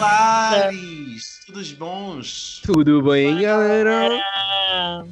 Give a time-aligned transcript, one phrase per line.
[0.00, 1.40] Soares!
[1.44, 2.62] Tudo bons?
[2.64, 4.16] Tudo bem, galera?
[4.16, 5.04] É,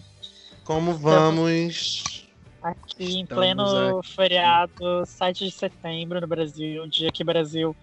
[0.64, 2.26] Como vamos?
[2.62, 4.12] Aqui em Estamos pleno aqui.
[4.14, 7.76] feriado, 7 de setembro no Brasil, um dia que o Brasil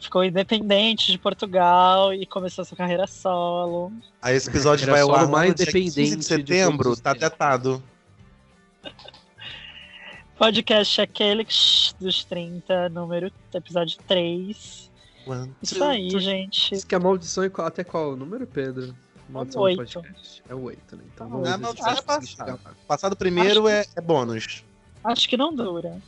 [0.00, 3.92] ficou independente de Portugal e começou sua carreira solo.
[4.20, 6.90] Aí esse episódio vai ao ar o mais no dia 15 dependente de de setembro,
[6.90, 7.80] os tá datado.
[10.36, 11.46] Podcast aquele
[12.00, 14.90] dos 30, número episódio 3.
[15.26, 16.20] One, Isso two, aí, three.
[16.20, 16.70] gente.
[16.70, 18.94] Diz que a maldição é qual, até qual o número, Pedro?
[19.28, 19.76] Maldição do oito.
[19.78, 20.42] podcast.
[20.48, 21.04] É o 8, né?
[21.14, 22.58] Então Ah, vamos a maldição vai é lá.
[22.86, 24.64] Passado primeiro é, é bônus.
[25.04, 26.00] Acho que não dura.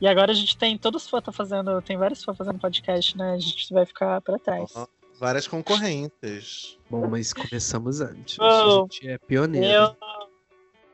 [0.00, 3.16] E agora a gente tem todos os fãs tá fazendo, tem vários fãs fazendo podcast,
[3.16, 3.32] né?
[3.32, 4.70] A gente vai ficar pra trás.
[4.76, 4.86] Ó,
[5.18, 6.78] Várias concorrentes.
[6.88, 8.38] Bom, mas começamos antes.
[8.38, 9.66] Oh, a gente é pioneiro.
[9.66, 9.96] Eu,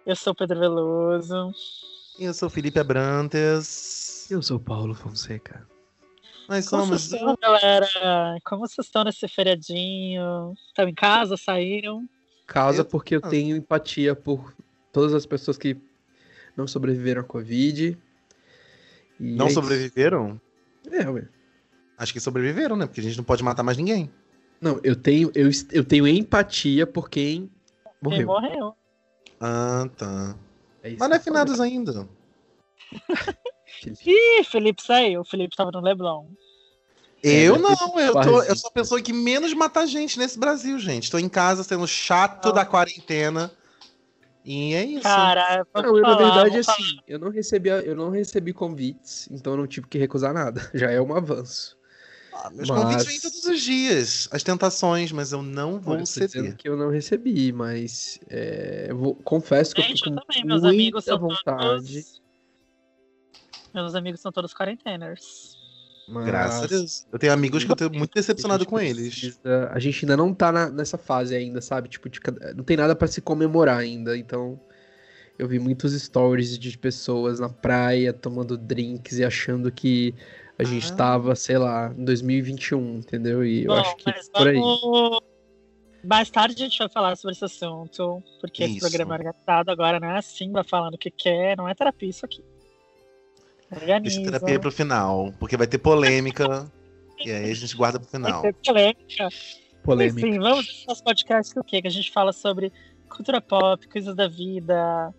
[0.06, 1.52] eu sou o Pedro Veloso.
[2.18, 4.26] Eu sou Felipe Abrantes.
[4.30, 5.66] Eu sou o Paulo Fonseca.
[6.48, 7.02] Nós Como somos.
[7.02, 7.86] vocês estão, galera?
[8.44, 10.52] Como vocês estão nesse feriadinho?
[10.68, 11.36] Estão em casa?
[11.36, 12.06] Saíram?
[12.46, 14.54] Causa Eu- porque eu tenho empatia por
[14.92, 15.76] todas as pessoas que
[16.56, 17.96] não sobreviveram à Covid.
[19.18, 20.40] E Não é sobreviveram?
[20.90, 21.26] É, ué.
[21.96, 22.86] Acho que sobreviveram, né?
[22.86, 24.10] Porque a gente não pode matar mais ninguém.
[24.60, 27.50] Não, eu tenho, eu, eu tenho empatia por quem
[27.84, 28.26] Quem morreu.
[28.26, 28.74] morreu?
[29.40, 30.36] Ah, tá.
[30.82, 32.06] É isso Mas não é finados ainda.
[34.06, 35.20] Ih, Felipe saiu.
[35.20, 36.26] O Felipe tava no Leblon.
[37.22, 40.78] Eu É, não, eu, tô, eu sou a pessoa que menos mata gente nesse Brasil,
[40.78, 41.10] gente.
[41.10, 42.52] Tô em casa sendo chato Não.
[42.52, 43.50] da quarentena.
[44.44, 45.02] E é isso.
[45.04, 49.56] Cara, Não, eu, na verdade, assim, eu não recebi, eu não recebi convites, então eu
[49.56, 50.68] não tive que recusar nada.
[50.74, 51.78] Já é um avanço.
[52.30, 54.28] Ah, meus mas- convites vêm todos os dias.
[54.30, 56.56] As tentações, mas eu não vou eu ceder.
[56.56, 60.44] que eu não recebi, mas é, eu vou- confesso que eu fico eu com também.
[60.44, 61.58] Meus muita amigos são vontade.
[62.02, 62.22] todos.
[63.74, 65.58] Meus amigos são todos quarenteners.
[66.06, 67.06] Mas Graças a Deus.
[67.12, 69.08] Eu tenho amigos que eu tô muito decepcionado gente com eles.
[69.18, 71.88] precisa- A gente ainda não tá na- nessa fase ainda, sabe?
[71.88, 72.20] Tipo, de
[72.54, 74.60] não tem nada pra se comemorar ainda, então
[75.38, 80.14] eu vi muitos stories de pessoas na praia tomando drinks e achando que
[80.58, 80.96] a gente Ah.
[80.96, 83.44] tava, sei lá, em 2021, entendeu?
[83.44, 84.54] E eu Bom, acho que mas por aí.
[84.54, 85.20] vamos...
[86.04, 88.80] Mais tarde a gente vai falar sobre esse assunto, porque esse Isso.
[88.86, 92.10] programa é organizado agora, não é assim, vai falando o que quer, não é terapia
[92.10, 92.44] isso aqui.
[93.74, 94.20] Deixa Organiza.
[94.20, 96.70] a terapia pro final, porque vai ter polêmica.
[97.24, 98.42] e aí a gente guarda pro Vai final.
[98.42, 99.28] ter polêmica.
[99.82, 100.26] Polêmica.
[100.26, 101.82] Enfim, vamos pro nosso podcast que o quê?
[101.82, 102.72] Que a gente fala sobre
[103.08, 105.12] cultura pop, coisas da vida,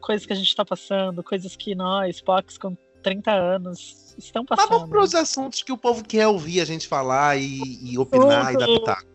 [0.00, 4.56] coisas que a gente tá passando, coisas que nós, POCs com 30 anos, estão Mas
[4.58, 4.88] vamos passando.
[4.90, 7.60] pros assuntos que o povo quer ouvir a gente falar e,
[7.92, 8.80] e opinar e dar Tudo.
[8.80, 9.08] pitaco.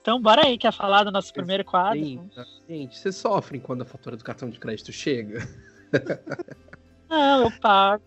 [0.00, 1.98] Então, bora aí, quer falar do nosso primeiro quadro?
[1.98, 2.30] Gente,
[2.68, 5.46] gente, vocês sofrem quando a fatura do cartão de crédito chega?
[7.08, 8.02] Não, eu pago.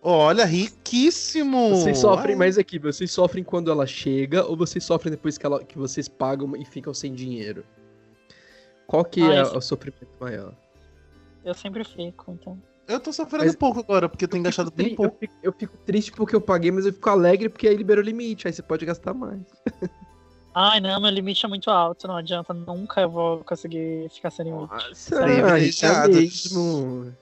[0.00, 1.70] Olha, riquíssimo!
[1.70, 5.44] Vocês sofrem Ai, mais aqui, vocês sofrem quando ela chega ou vocês sofrem depois que,
[5.44, 7.64] ela, que vocês pagam e ficam sem dinheiro?
[8.86, 10.54] Qual que é esse- o sofrimento maior?
[11.44, 12.60] Eu sempre fico, então.
[12.86, 15.16] Eu tô sofrendo Mas- pouco agora, porque eu tenho gastado bem Tri- eu, pouco.
[15.18, 18.06] fico, eu fico triste porque eu paguei, mas eu fico alegre porque aí liberou o
[18.06, 19.40] limite, aí você pode gastar mais.
[20.54, 24.46] Ai, não, meu limite é muito alto, não adianta, nunca eu vou conseguir ficar sem
[24.46, 24.72] limite.
[24.72, 26.16] Nossa, Privilegiados.
[26.16, 27.14] é mesmo.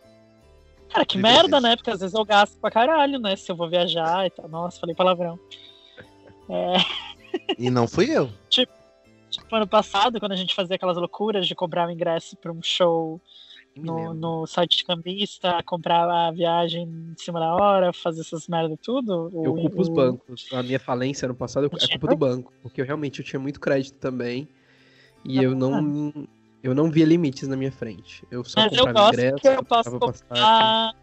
[0.90, 1.76] Cara, que merda, né?
[1.76, 3.36] Porque às vezes eu gasto pra caralho, né?
[3.36, 4.48] Se eu vou viajar e tal.
[4.48, 5.38] Nossa, falei palavrão.
[6.48, 6.74] É,
[7.58, 8.30] E não fui eu.
[8.48, 8.72] tipo,
[9.52, 13.20] ano passado, quando a gente fazia aquelas loucuras de comprar o ingresso pra um show
[13.76, 18.74] no, no site de cambista, comprar a viagem em cima da hora, fazer essas merda
[18.82, 19.30] tudo.
[19.34, 20.46] Eu o- culpo os o- bancos.
[20.52, 22.52] A minha falência ano passado é culpa do banco.
[22.62, 24.48] Porque eu realmente eu tinha muito crédito também.
[25.24, 26.26] E eu não.
[26.62, 28.26] Eu não via limites na minha frente.
[28.30, 30.94] Eu só Mas eu comprava gosto ingresso, que eu posso comprar.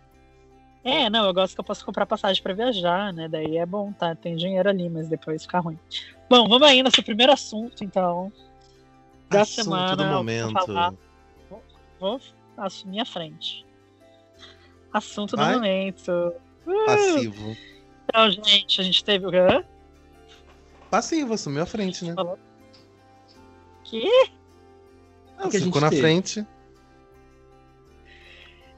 [0.83, 3.29] É, não, eu gosto que eu posso comprar passagem pra viajar, né?
[3.29, 4.13] Daí é bom, tá?
[4.15, 5.79] Tem dinheiro ali, mas depois fica ruim.
[6.29, 8.31] Bom, vamos aí, nosso primeiro assunto, então.
[9.29, 9.95] Da Assunto semana.
[9.95, 10.65] do eu vou momento.
[10.65, 10.93] falar-
[11.99, 12.19] Vou
[12.57, 13.65] assumir a frente.
[14.91, 15.53] Assunto Vai.
[15.53, 16.11] do momento.
[16.67, 17.57] Uh, Passivo.
[18.05, 19.29] Então, gente, a gente teve o.
[19.33, 19.63] Hã?
[20.91, 22.13] Passivo, assumiu a frente, né?
[22.13, 22.37] Falou.
[23.85, 24.05] Que?
[25.37, 26.01] Ah, que a ficou gente na teve?
[26.01, 26.47] frente.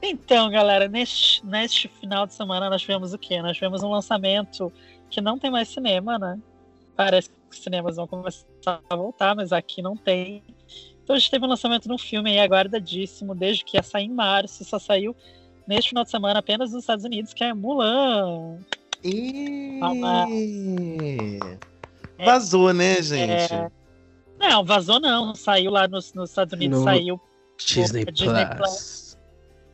[0.02, 3.40] Então, galera, neste, neste final de semana nós tivemos o quê?
[3.40, 4.72] Nós tivemos um lançamento
[5.10, 6.38] que não tem mais cinema, né?
[6.94, 8.46] Parece que os cinemas vão começar
[8.88, 10.42] a voltar, mas aqui não tem.
[11.02, 14.04] Então a gente teve um lançamento de um filme aí aguardadíssimo, desde que ia sair
[14.04, 15.14] em março, só saiu
[15.66, 18.58] neste final de semana apenas nos Estados Unidos, que é Mulan.
[19.02, 19.78] E...
[22.24, 23.52] Vazou, né, gente?
[23.52, 23.70] É,
[24.38, 25.34] Não, vazou não.
[25.34, 27.20] Saiu lá nos, nos Estados Unidos, No- saiu.
[27.58, 29.16] Disney, Disney Plus.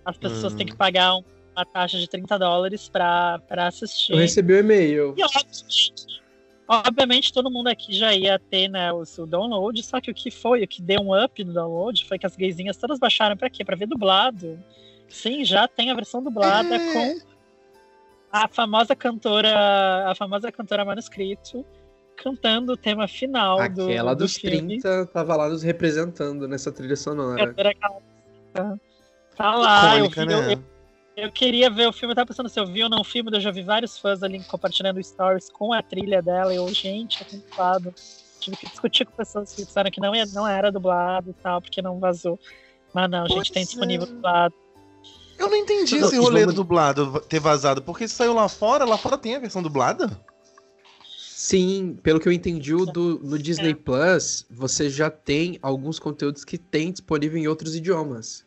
[0.05, 0.57] As pessoas Hum.
[0.57, 1.25] têm que pagar um-
[1.55, 4.13] uma taxa de 30 dólares pra, pra assistir.
[4.13, 5.15] Eu recebi o e-mail.
[5.17, 6.13] E obviamente,
[6.69, 10.31] Obviamente todo mundo aqui já ia ter né, o seu download, só que o que
[10.31, 13.51] foi, o que deu um up no download foi que as gaysinhas todas baixaram pra
[13.51, 13.63] quê?
[13.65, 14.59] Pra ver dublado.
[15.09, 16.93] Sim, já tem a versão dublada É.
[16.93, 17.21] com
[18.31, 21.67] a famosa cantora, a famosa cantora manuscrito
[22.17, 24.81] cantando o tema final do, Aquela do dos filme.
[24.81, 27.47] 30 tava lá nos representando nessa trilha sonora.
[27.49, 28.81] Cantora Calista.
[29.37, 30.53] Tá lá, eu, Icônica, vi, eu, né?
[30.55, 30.73] eu-
[31.25, 33.31] eu queria ver o filme, eu tava pensando se eu vi ou não o filme,
[33.33, 37.23] eu já vi vários fãs ali compartilhando stories com a trilha dela, e eu, gente,
[37.23, 37.95] é dublado.
[38.41, 41.61] Tive que discutir com pessoas que disseram que não, ia, não era dublado e tal,
[41.61, 42.39] porque não vazou.
[42.95, 44.11] Mas não, Pois gente, tem disponível é.
[44.11, 44.55] dublado.
[45.39, 49.19] Eu não entendi esse rolê do dublado ter vazado, porque saiu lá fora, lá fora
[49.19, 50.11] tem a versão dublada?
[51.43, 56.45] Sim, pelo que eu entendi, o do, no Disney Plus, você já tem alguns conteúdos
[56.45, 58.47] que tem disponível em outros idiomas.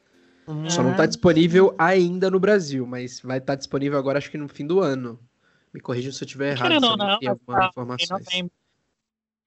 [0.69, 1.05] Só não tá Ah.
[1.05, 5.19] disponível ainda no Brasil, mas vai estar disponível agora, acho que no fim do ano.
[5.73, 6.69] Me corrija se eu estiver errado.
[6.69, 8.49] Querendo se eu ou não não, tá.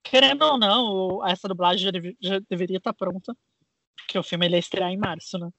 [0.02, 3.34] Querendo ou não, essa dublagem já, deve- já deveria estar pronta.
[3.96, 5.50] Porque o filme ele ia estrear em março, né?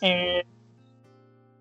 [0.00, 0.04] É.
[0.40, 0.46] É...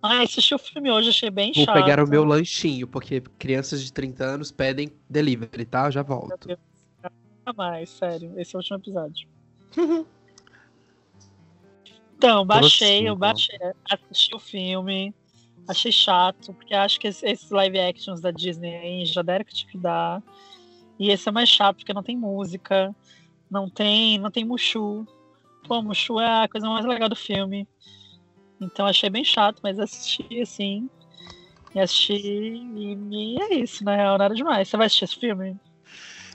[0.05, 1.75] Ah, assisti o filme hoje, achei bem Vou chato.
[1.75, 5.89] pegar o meu lanchinho, porque crianças de 30 anos pedem delivery, tá?
[5.89, 6.49] Já volto.
[6.49, 8.37] Nunca mais, sério.
[8.37, 9.27] Esse é o último episódio.
[12.15, 13.15] Então, baixei, assim, eu então?
[13.17, 13.59] baixei,
[13.91, 15.13] assisti o filme,
[15.67, 19.53] achei chato, porque acho que esse- esses live actions da Disney aí já deram que
[19.53, 20.23] tinha que dar.
[20.97, 22.95] E esse é mais chato, porque não tem música,
[23.51, 25.05] não tem, não tem Mushu.
[25.67, 27.67] Pô, Mushu é a coisa mais legal do filme.
[28.63, 30.89] Então achei bem chato, mas assisti assim.
[31.75, 34.67] E assisti e, e é isso, na real, nada demais.
[34.67, 35.55] Você vai assistir esse filme?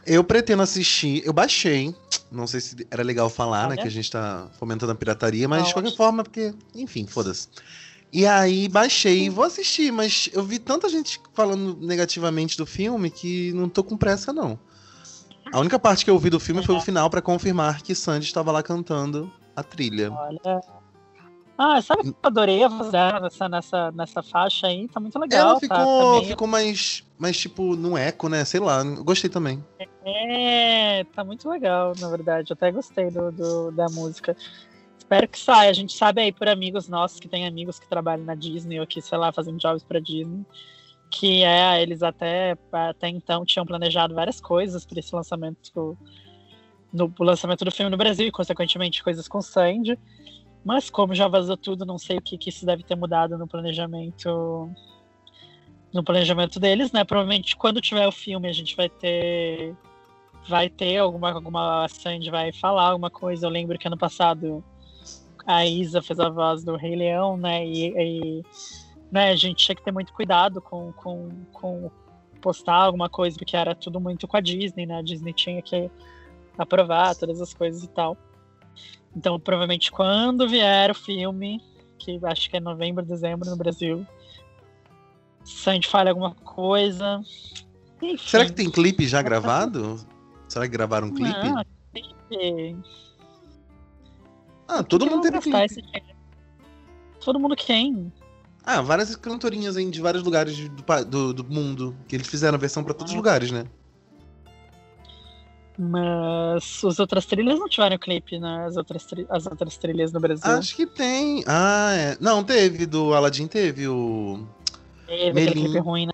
[0.06, 1.94] Eu pretendo assistir, eu baixei.
[2.30, 3.76] Não sei se era legal falar, né?
[3.76, 7.06] Que a gente tá fomentando a pirataria, mas de Não, qualquer acho- forma, porque, enfim,
[7.06, 7.48] foda-se.
[8.12, 13.10] E aí baixei e vou assistir, mas eu vi tanta gente falando negativamente do filme
[13.10, 14.58] que não tô com pressa, não.
[15.52, 18.24] A única parte que eu vi do filme foi o final pra confirmar que Sandy
[18.26, 20.10] estava lá cantando a trilha.
[20.10, 20.60] Olha.
[21.60, 24.86] Ah, sabe que eu adorei a voz dela nessa, nessa, nessa faixa aí?
[24.86, 25.40] Tá muito legal.
[25.40, 28.44] Ela tá- ficou, tá ficou mais, mais, tipo, no eco, né?
[28.44, 29.62] Sei lá, gostei também.
[30.04, 32.52] É, tá muito legal, na verdade.
[32.52, 34.36] Eu até gostei do, do- da música.
[34.96, 35.70] Espero que saia.
[35.70, 38.86] A gente sabe aí por amigos nossos que tem amigos que trabalham na Disney ou
[38.86, 40.46] que, sei lá, fazem jobs pra Disney.
[41.10, 45.98] Que é, eles até, até então tinham planejado várias coisas para esse lançamento.
[46.92, 49.98] No lançamento do filme no Brasil e, consequentemente, coisas com Sandy.
[50.64, 53.46] Mas como já vazou tudo, não sei o que, que isso deve ter mudado no
[53.46, 54.70] planejamento.
[55.92, 57.04] No planejamento deles, né?
[57.04, 59.74] Provavelmente quando tiver o filme a gente vai ter
[60.46, 63.46] vai ter alguma alguma a Sandy vai falar alguma coisa.
[63.46, 64.62] Eu lembro que ano passado
[65.48, 67.66] a Isa fez a voz do Rei Leão, né?
[67.66, 68.42] E, e,
[69.10, 71.90] né, a gente tinha que ter muito cuidado com, com, com
[72.42, 74.98] postar alguma coisa, porque era tudo muito com a Disney, né?
[74.98, 75.90] A Disney tinha que
[76.58, 78.14] aprovar todas as coisas e tal.
[79.16, 81.60] Então, provavelmente quando vier o filme,
[81.98, 84.06] que acho que é novembro, dezembro no Brasil,
[85.44, 87.20] Sandy fale alguma coisa.
[88.00, 89.98] Enfim, Será que tem clipe já gravado?
[90.48, 91.48] Será que gravaram um clipe?
[91.48, 92.76] Não, clipe.
[94.68, 96.04] ah, todo Que mundo gastar clipe.
[97.24, 98.12] Todo mundo quem?
[98.64, 101.96] Ah, várias cantorinhas aí de vários lugares do, do, do mundo.
[102.06, 103.18] Que eles fizeram a versão pra todos os Ah.
[103.18, 103.64] lugares, né?
[105.78, 108.64] Mas as outras trilhas não tiveram clipe, né?
[108.66, 110.50] As outras, as outras trilhas no Brasil.
[110.50, 111.44] Acho que tem.
[111.46, 112.16] Ah, é.
[112.20, 112.84] Não, teve.
[112.84, 114.44] Do Aladdin teve o.
[115.06, 116.12] Teve aquele clipe ruim, né?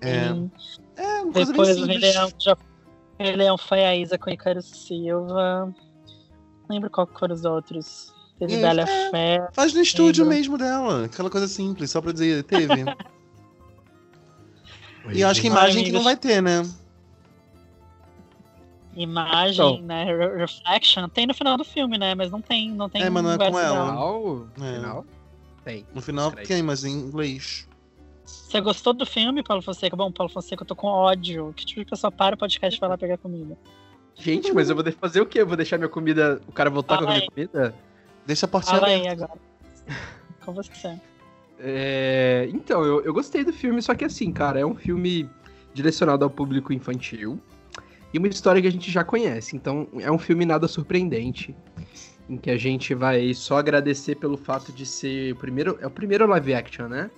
[0.00, 1.02] É.
[1.02, 1.98] É, uma coisa Depois bem o Rei.
[1.98, 2.56] Leão, já...
[3.18, 5.66] Rei Leão foi a Isa com o Icaro Silva.
[5.66, 5.74] Não
[6.74, 8.14] lembro qual que foram os outros.
[8.38, 9.10] Teve É, Bela é.
[9.10, 9.48] Fé.
[9.52, 10.38] Faz no estúdio Lembro.
[10.38, 11.04] mesmo dela.
[11.04, 12.72] Aquela coisa simples, só pra dizer, teve.
[15.12, 16.62] e eu acho que Ai, imagem que não vai ter, né?
[18.94, 19.86] Imagem, Então.
[19.86, 20.04] né?
[20.04, 21.08] Re- Reflection.
[21.08, 22.14] Tem no final do filme, né?
[22.14, 23.58] Mas não tem, não tem É, mas não é com ela.
[23.58, 23.86] dela.
[23.90, 24.46] Final?
[24.60, 24.74] É.
[24.74, 25.06] Final?
[25.64, 25.86] Tem.
[25.94, 26.48] No final Crédito.
[26.52, 27.68] tem, mas em inglês.
[28.24, 29.96] Você gostou do filme, Paulo Fonseca?
[29.96, 31.52] Bom, Paulo Fonseca, eu tô com ódio.
[31.56, 33.56] Que tipo de pessoa para o podcast e vai lá pegar comida?
[34.14, 35.40] Gente, mas eu vou fazer o quê?
[35.40, 36.40] Eu vou deixar minha comida.
[36.46, 37.74] O cara voltar com a Fala minha comida?
[38.26, 39.08] Deixa a portinha Fala aberta.
[39.08, 39.40] aí agora.
[40.44, 40.98] Com você.
[41.58, 45.28] É, Então, eu, eu gostei do filme, só que assim, cara, é um filme
[45.72, 47.40] direcionado ao público infantil
[48.12, 49.56] e uma história que a gente já conhece.
[49.56, 51.54] Então, é um filme nada surpreendente,
[52.28, 55.78] em que a gente vai só agradecer pelo fato de ser o primeiro.
[55.80, 57.10] É o primeiro live action, né?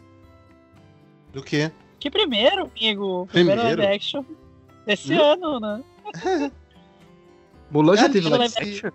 [1.33, 1.71] Do quê?
[1.99, 3.27] Que primeiro, amigo?
[3.33, 3.83] Primeiro, Primeiro?
[3.83, 4.25] live action
[4.87, 5.23] desse Hum?
[5.23, 5.83] ano, né?
[7.71, 8.91] Mulan já É, teve live live action?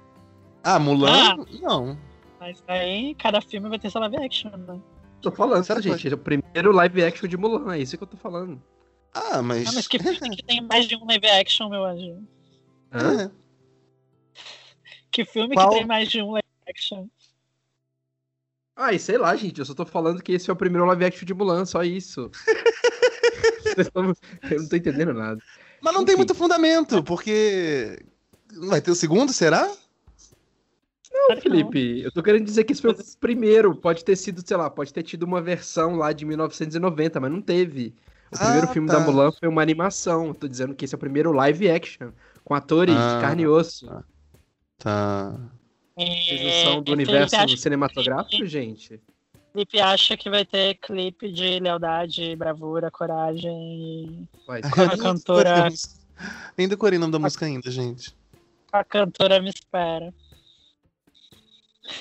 [0.63, 1.09] Ah, Mulan?
[1.11, 1.35] Ah.
[1.61, 1.97] Não.
[2.39, 4.79] Mas aí cada filme vai ter seu live action, né?
[5.21, 6.07] Tô falando, Será que gente.
[6.09, 8.61] É o primeiro live action de Mulan, é isso que eu tô falando.
[9.13, 9.67] Ah, mas.
[9.67, 12.23] Ah, mas que filme que tem mais de um live action, meu anjo?
[12.91, 13.31] Hã?
[15.11, 15.69] Que filme Qual?
[15.69, 17.07] que tem mais de um live action?
[18.75, 19.59] Ai, sei lá, gente.
[19.59, 22.31] Eu só tô falando que esse é o primeiro live action de Mulan, só isso.
[24.49, 25.41] Eu não tô entendendo nada.
[25.81, 26.19] Mas não tem Enfim.
[26.19, 27.99] muito fundamento, porque.
[28.67, 29.67] Vai ter o segundo, será?
[31.11, 31.57] Não, Claro que não.
[31.57, 33.75] Felipe, eu tô querendo dizer que esse foi o primeiro.
[33.75, 37.41] Pode ter sido, sei lá, pode ter tido uma versão lá de 1990, mas não
[37.41, 37.95] teve.
[38.31, 38.93] O Ah, primeiro filme tá.
[38.93, 40.33] da Mulan foi uma animação.
[40.33, 42.11] Tô dizendo que esse é o primeiro live action,
[42.43, 43.87] com atores Ah, de carne e osso.
[43.87, 44.03] tá.
[44.77, 45.39] Tá.
[45.97, 49.01] Vocês não são do É, universo Felipe acha, cinematográfico, gente?
[49.51, 54.27] Felipe acha que vai ter clipe de lealdade, bravura, coragem.
[54.47, 55.67] Vai, Com a cantora-
[56.57, 58.15] Nem decorei o nome da música ainda, gente.
[58.71, 60.13] A cantora me espera.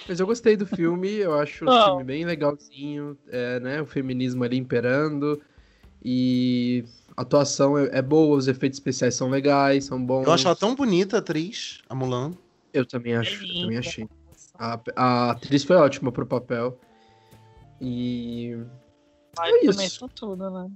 [0.06, 3.80] Mas eu gostei do filme, eu acho o filme bem legalzinho, é, né?
[3.80, 5.40] O feminismo ali imperando.
[6.04, 6.84] E
[7.16, 10.24] a atuação é, é boa, os efeitos especiais são legais, são bons.
[10.26, 12.32] Eu acho ela tão bonita, a atriz, a Mulan.
[12.72, 14.08] Eu também acho, eu também achei.
[14.54, 16.78] A, a atriz foi ótima pro papel.
[17.80, 18.56] E.
[19.36, 20.08] Mas É também isso.
[20.14, 20.68] tudo, né?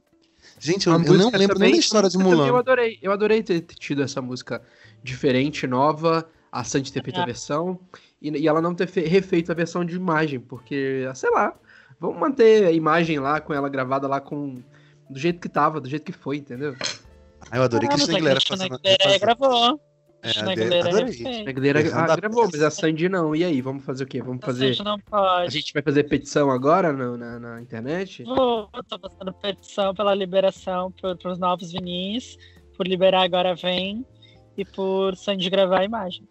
[0.59, 2.59] Gente, eu, a eu não lembro também- nem da história de a também Eu Mulan.
[2.59, 4.63] adorei, eu adorei ter tido essa música
[5.03, 7.27] diferente, nova, a Sandy ter feito a É.
[7.27, 7.79] versão,
[8.21, 11.55] e, e ela não ter fe- refeito a versão de imagem, porque, sei lá,
[11.99, 14.61] vamos manter a imagem lá com ela gravada lá com.
[15.13, 16.75] Do jeito que tava, do jeito que foi, entendeu?
[17.51, 18.75] Ah, eu adorei Ah, mas Cristina a Aguilera Cristina fazendo.
[18.75, 19.81] Aguilera fazendo- gravou.
[20.23, 20.65] É, Cristina adorei.
[20.65, 21.05] Aguilera adorei.
[21.13, 21.47] refez.
[21.47, 22.81] A Aguilera Versão ah, da gravou, mas a peça.
[22.81, 23.37] Sandy não.
[23.37, 24.23] E aí, vamos fazer o quê?
[24.23, 24.77] Vamos A fazer.
[25.13, 28.25] A gente vai fazer petição agora no- na, na internet?
[28.25, 32.39] Vou, tô passando petição pela liberação para os novos vinis,
[32.77, 34.07] por liberar agora vem
[34.57, 36.27] e por Sandy gravar a imagem.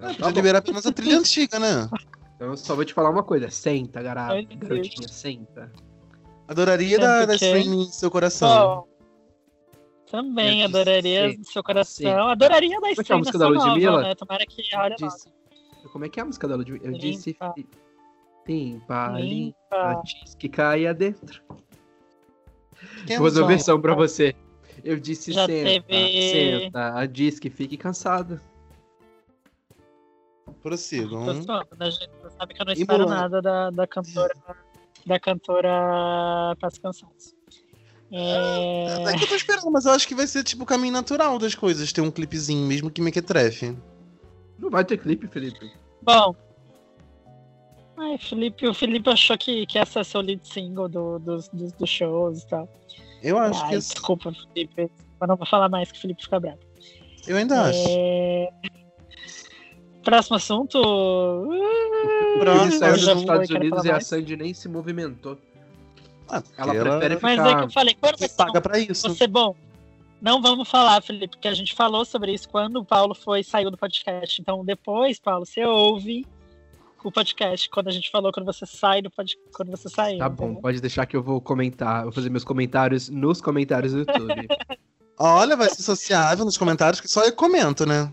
[0.00, 1.88] Ah, tá liberar apenas a trilha antiga, né?
[2.36, 3.48] Então eu só vou te falar uma coisa.
[3.50, 5.72] Senta, garota, garotinha, senta.
[6.48, 8.88] Adoraria Tanto da, da que- streaming em seu coração.
[10.10, 12.10] Também disse adoraria sim, do seu coração.
[12.10, 12.30] sim.
[12.30, 14.02] Adoraria da que é a stream música da nova, Ludmilla?
[14.02, 14.14] né?
[14.14, 14.96] Tomara que olha.
[14.96, 15.28] Disse...
[15.92, 16.86] Como é que é a música da Ludmilla?
[16.86, 17.30] Eu disse.
[17.30, 17.52] Limpa.
[17.54, 17.68] fi-
[18.48, 21.42] Limpa, limpa, diz que caia dentro.
[23.06, 24.34] Vou fazer uma versão pra você.
[24.82, 28.40] Eu disse Já senta, teve- senta, diz que fique cansada.
[30.62, 31.26] Prossigam.
[31.26, 32.10] Tô zoando, né, gente?
[32.22, 34.32] Você sabe que eu não espero nada da, da cantora
[35.08, 37.34] da cantora Paz Cansados.
[38.12, 39.04] É...
[39.10, 41.38] É que eu tô esperando, mas eu acho que vai ser tipo o caminho natural
[41.38, 43.76] das coisas, ter um clipezinho, mesmo que mequetrefe.
[44.58, 45.70] Não vai ter clipe, Felipe.
[46.02, 46.34] Bom.
[47.98, 51.72] Ai, Felipe, o Felipe achou que, que essa é seu lead single do, dos, dos,
[51.72, 52.68] dos shows e tal.
[53.22, 53.76] Eu acho Ai, que.
[53.76, 54.90] desculpa, Felipe.
[55.20, 56.60] Eu não vou falar mais que o Felipe fica bravo.
[57.26, 57.88] Eu ainda acho.
[60.04, 60.80] Próximo assunto.
[62.38, 64.00] Próximo, Ele saiu dos Estados Unidos e a.
[64.00, 65.38] Sandy nem se movimentou.
[66.28, 67.58] Ah, Ela ela prefere Mas é ficar.
[67.58, 69.08] que eu falei, quando você paga pra isso.
[69.08, 69.54] Você bom.
[70.20, 73.70] Não vamos falar, Felipe, porque a gente falou sobre isso quando o Paulo foi saiu
[73.70, 74.40] do podcast.
[74.40, 76.26] Então depois, Paulo, você ouve
[77.04, 80.18] o podcast quando a gente falou quando você sai do podcast, quando você saiu.
[80.18, 80.62] Tá bom, entendeu?
[80.62, 84.48] pode deixar que eu vou comentar, vou fazer meus comentários nos comentários do YouTube.
[85.20, 88.12] Olha, vai ser sociável nos comentários, que só eu comento, né?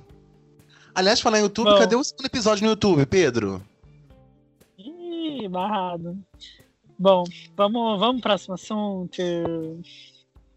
[0.96, 1.78] Aliás, falar em YouTube, Bom.
[1.78, 3.62] cadê o segundo episódio no YouTube, Pedro?
[4.78, 6.18] Ih, barrado.
[6.98, 7.26] Bom,
[7.56, 9.22] vamos, vamos pro próximo assunto.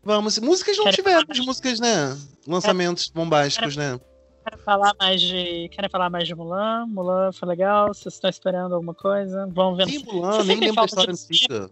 [0.05, 2.17] Vamos, músicas não Quero- tivemos, músicas, né?
[2.47, 3.99] Lançamentos bombásticos, né?
[4.45, 5.69] Quero falar mais de.
[5.71, 6.87] Querem falar mais de Mulan?
[6.87, 7.89] Mulan foi legal.
[7.89, 9.47] Vocês estão esperando alguma coisa?
[9.53, 9.89] Vamos ver.
[9.89, 11.71] Sim, Mulan, nem lembro da história antiga.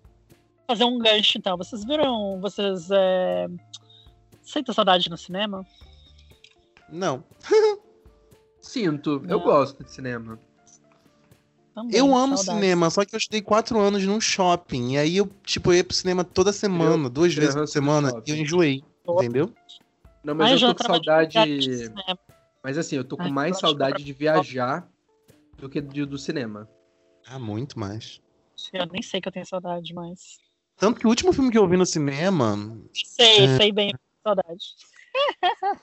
[0.66, 1.56] fazer um gancho então.
[1.56, 2.40] Vocês viram.
[2.40, 2.90] Vocês.
[2.90, 3.46] É...
[4.42, 5.64] Senta saudade no cinema?
[6.90, 7.22] Não.
[8.66, 10.38] Sinto, eu gosto de cinema.
[11.74, 12.58] Também, Eu amo saudade.
[12.64, 14.92] cinema, só que eu estudei quatro anos num shopping.
[14.94, 18.30] E aí eu, tipo, ia pro cinema toda semana, duas eu vezes por semana, e
[18.30, 18.82] eu enjoei.
[19.08, 19.52] Entendeu?
[20.24, 21.92] Não, mas Ai, eu tô com saudade.
[22.62, 24.88] Mas assim, eu tô com Ai, mais eu saudade de viajar
[25.58, 26.68] do que de- do cinema.
[27.28, 28.20] Ah, muito mais.
[28.72, 30.38] Eu nem sei que eu tenho saudade, mas.
[30.76, 32.76] Tanto que o último filme que eu vi no cinema.
[32.92, 33.56] Sei, É.
[33.56, 33.94] sei bem
[34.24, 34.74] saudade.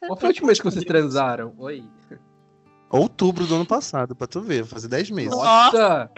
[0.08, 1.54] Qual foi a última vez que vocês transaram?
[1.58, 1.84] Oi.
[2.98, 5.32] Outubro do ano passado, pra tu ver, fazer 10 meses.
[5.32, 6.12] Nossa!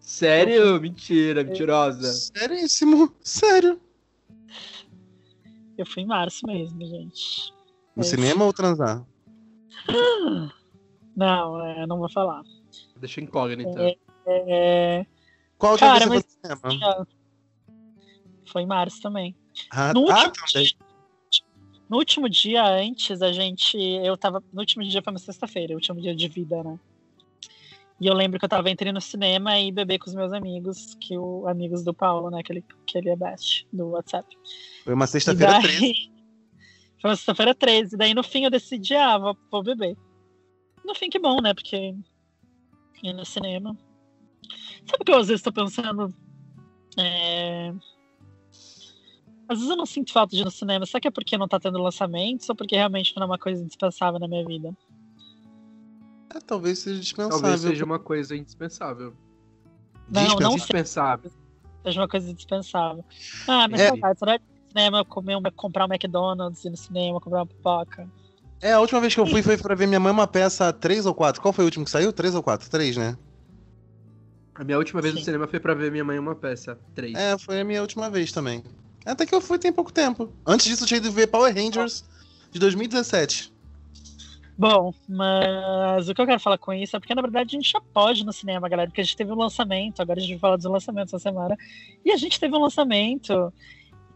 [0.00, 0.80] Sério?
[0.80, 2.12] Mentira, mentirosa.
[2.12, 3.80] Seríssimo, sério.
[5.76, 7.52] Eu fui em março mesmo, gente.
[7.94, 8.06] No É.
[8.06, 9.04] cinema ou transar?
[11.16, 12.42] Não, é, não vou falar.
[12.96, 13.80] Deixa incógnita.
[13.80, 13.96] É,
[14.26, 15.06] é,
[15.56, 17.06] Qual dia Cara, você mas- foi no cinema?
[18.46, 19.36] foi em março também.
[19.70, 20.72] Ah, No ah, último, também.
[21.88, 23.76] No último dia antes, a gente.
[23.78, 24.42] Eu tava.
[24.52, 26.78] No último dia foi uma sexta-feira, o último dia de vida, né?
[28.00, 30.94] E eu lembro que eu tava entre no cinema e beber com os meus amigos,
[31.00, 32.42] que o amigos do Paulo, né?
[32.42, 34.28] Que ele, que ele é best do WhatsApp.
[34.84, 36.18] Foi uma sexta-feira daí- 13.
[37.00, 37.96] Foi uma sexta-feira 13.
[37.96, 39.96] Daí no fim eu decidi, ah, vou, vou beber.
[40.84, 41.54] No fim, que bom, né?
[41.54, 41.94] Porque
[43.02, 43.76] ir no cinema.
[44.84, 46.12] Sabe o que eu às vezes tô pensando?
[46.96, 47.72] É...
[49.48, 50.84] Às vezes eu não sinto falta de ir no cinema.
[50.84, 53.62] Será que é porque não tá tendo lançamentos ou porque realmente não é uma coisa
[53.62, 54.70] indispensável na minha vida?
[56.34, 57.40] É, talvez seja dispensável.
[57.40, 59.14] Talvez seja uma coisa indispensável.
[60.10, 61.30] Não, não Dispensável.
[61.82, 63.02] seja uma coisa indispensável.
[63.46, 63.88] Ah, mas É.
[63.88, 68.06] saudade, saudade de cinema, comer um, comprar um McDonald's, ir no cinema, comprar uma pipoca.
[68.60, 71.06] É, a última vez que eu fui foi pra ver minha mãe uma peça 3
[71.06, 71.40] ou 4.
[71.40, 72.12] Qual foi o último que saiu?
[72.12, 72.68] 3 ou 4?
[72.68, 73.16] 3, né?
[74.54, 75.26] A minha última vez no Sim.
[75.26, 76.78] cinema foi pra ver minha mãe uma peça.
[76.94, 77.16] Três.
[77.16, 78.64] É, foi a minha última vez também.
[79.04, 80.32] Até que eu fui tem pouco tempo.
[80.46, 82.04] Antes disso, eu tinha ido ver Power Rangers
[82.50, 83.52] de 2017.
[84.56, 87.70] Bom, mas o que eu quero falar com isso é porque, na verdade, a gente
[87.70, 90.40] já pode no cinema, galera, porque a gente teve um lançamento, agora a gente vai
[90.40, 91.56] falar dos lançamentos essa semana,
[92.04, 93.52] e a gente teve um lançamento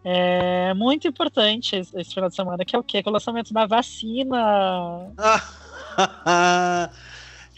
[0.05, 3.01] é, muito importante esse, esse final de semana, que é o quê?
[3.05, 5.13] Que é o lançamento da vacina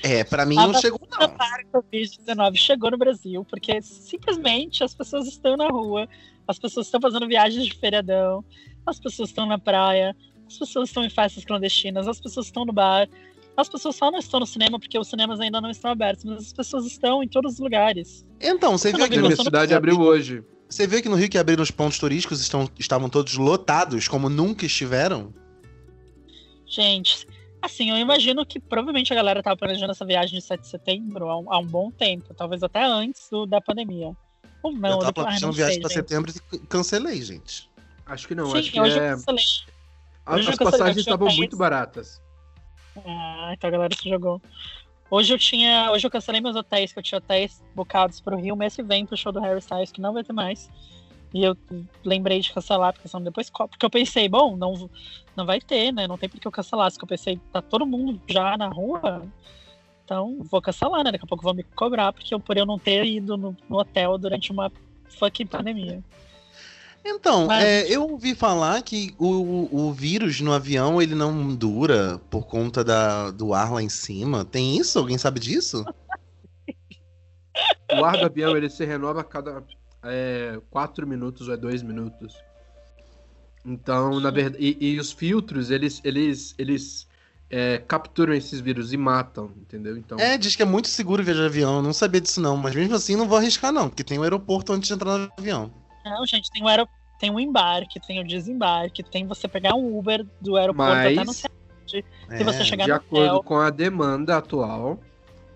[0.04, 1.28] é, pra mim A não chegou, não.
[1.30, 6.06] para o Covid-19 chegou no Brasil, porque simplesmente as pessoas estão na rua,
[6.46, 8.44] as pessoas estão fazendo viagens de feriadão,
[8.84, 10.14] as pessoas estão na praia,
[10.46, 13.08] as pessoas estão em festas clandestinas, as pessoas estão no bar,
[13.56, 16.38] as pessoas só não estão no cinema porque os cinemas ainda não estão abertos, mas
[16.38, 18.26] as pessoas estão em todos os lugares.
[18.38, 20.44] Então, você viu lançando cidade no abriu hoje.
[20.68, 24.28] Você viu aqui no Rio que abriram os pontos turísticos estão, estavam todos lotados, como
[24.28, 25.32] nunca estiveram?
[26.66, 27.26] Gente,
[27.64, 31.28] assim, eu imagino que provavelmente a galera estava planejando essa viagem de 7 de setembro
[31.28, 34.12] há um, há um bom tempo, talvez até antes do- da pandemia.
[34.62, 35.92] Ou não, eu tava depois, ah, planejando não viagem gente.
[35.92, 37.70] setembro e cancelei, gente.
[38.06, 39.12] Acho que não, Sim, acho que hoje é.
[39.12, 39.44] eu cancelei.
[40.26, 42.22] As, hoje as cancelei, passagens estavam muito baratas.
[43.04, 44.40] Ah, então a galera se jogou.
[45.10, 45.90] Hoje eu tinha.
[45.92, 49.04] Hoje eu cancelei meus hotéis, que eu tinha hotéis bocados pro Rio mês que vem
[49.04, 50.70] pro show do Harry Styles, que não vai ter mais.
[51.34, 51.56] E eu
[52.04, 53.50] lembrei de cancelar, porque senão depois.
[53.50, 54.88] Porque eu pensei, bom, não,
[55.34, 56.06] não vai ter, né?
[56.06, 56.88] Não tem por que eu cancelar.
[56.92, 59.26] Se eu pensei, tá todo mundo já na rua.
[60.04, 61.10] Então, vou cancelar, né?
[61.10, 63.78] Daqui a pouco vão me cobrar, porque eu, por eu não ter ido no, no
[63.78, 64.70] hotel durante uma
[65.18, 66.00] fucking pandemia.
[67.04, 71.54] Então, Mas- é, eu ouvi falar que o, o, o vírus no avião ele não
[71.54, 74.44] dura por conta da, do ar lá em cima.
[74.44, 75.00] Tem isso?
[75.00, 75.84] Alguém sabe disso?
[77.92, 79.64] O ar do avião ele se renova a cada
[80.70, 82.34] 4 minutos ou é 2 minutos.
[83.64, 84.62] Então, na verdade.
[84.62, 87.08] E, e os filtros, eles, eles, eles
[87.48, 89.96] é, capturam esses vírus e matam, entendeu?
[89.96, 90.18] Então.
[90.18, 91.76] É, diz que é muito seguro viajar de avião.
[91.76, 92.56] Eu não sabia disso, não.
[92.56, 93.88] Mas mesmo assim, não vou arriscar, não.
[93.88, 95.72] Porque tem o aeroporto antes de entrar no avião.
[96.04, 96.86] Não, gente, tem o, aero...
[97.18, 101.26] tem o embarque, tem o desembarque, tem você pegar um Uber do aeroporto até no
[101.26, 101.54] Mas- centro.
[102.28, 103.42] É, Se você chegar de no acordo hotel.
[103.44, 104.98] com a demanda atual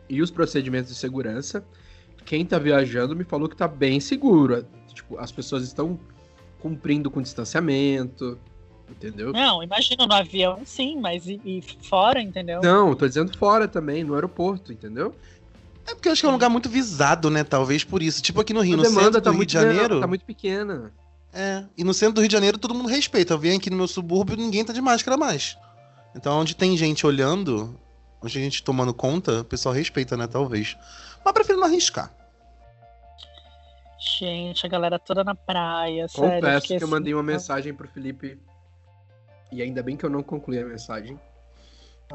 [0.08, 1.64] e os procedimentos de segurança,
[2.28, 4.62] quem tá viajando me falou que tá bem seguro.
[4.92, 5.98] Tipo, as pessoas estão
[6.60, 8.38] cumprindo com distanciamento,
[8.86, 9.32] entendeu?
[9.32, 12.60] Não, imagina no avião, sim, mas e, e fora, entendeu?
[12.62, 15.14] Não, tô dizendo fora também, no aeroporto, entendeu?
[15.86, 17.42] É porque eu acho que é um lugar muito visado, né?
[17.42, 18.20] Talvez por isso.
[18.20, 20.00] Tipo aqui no Rio, a no centro demanda do tá Rio de Janeiro.
[20.00, 20.92] tá muito pequena.
[21.32, 21.64] É.
[21.78, 23.32] E no centro do Rio de Janeiro todo mundo respeita.
[23.32, 25.56] Eu venho aqui no meu subúrbio ninguém tá de máscara mais.
[26.14, 27.74] Então onde tem gente olhando,
[28.22, 30.26] onde tem gente tomando conta, o pessoal respeita, né?
[30.26, 30.76] Talvez.
[31.24, 32.17] Mas prefiro não arriscar.
[33.98, 36.34] Gente, a galera toda na praia, sério.
[36.34, 38.38] Confesso fiquei que eu assim, mandei uma ah, mensagem pro Felipe.
[39.50, 41.18] E ainda bem que eu não concluí a mensagem.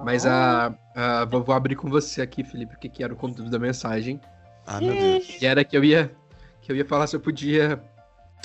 [0.03, 3.17] Mas a, a- vou, vou abrir com você aqui, Felipe, o que, que era o
[3.17, 4.19] conteúdo da mensagem.
[4.65, 5.41] Ah, meu Deus.
[5.41, 6.15] E era que eu ia
[6.61, 7.83] que eu ia falar se eu podia.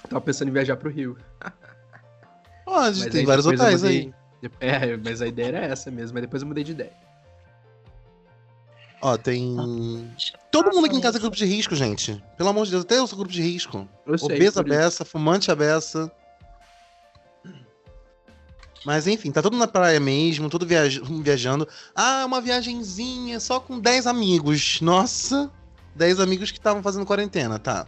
[0.08, 1.16] Tava pensando em viajar pro Rio.
[2.64, 4.12] Pode, Mas tem aí vários eu hotéis aí.
[4.40, 6.92] mudei- É, mas a ideia era essa mesmo, mas depois eu mudei de ideia.
[9.00, 9.56] Ó, tem.
[10.50, 12.22] Todo mundo aqui em casa é grupo de risco, gente.
[12.36, 13.88] Pelo amor de Deus, até eu sou grupo de risco.
[14.04, 16.10] Eu sei, Obesa beça, fumante a beça.
[18.84, 21.66] Mas enfim, tá todo na praia mesmo, todo viaj- viajando.
[21.94, 24.80] Ah, uma viagenzinha só com 10 amigos.
[24.80, 25.50] Nossa,
[25.94, 27.86] 10 amigos que estavam fazendo quarentena, tá.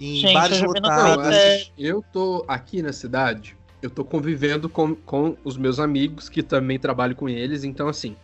[0.00, 1.26] Em Gente, bares lotados.
[1.26, 6.42] Assim, eu tô aqui na cidade, eu tô convivendo com, com os meus amigos que
[6.42, 8.16] também trabalho com eles, então assim,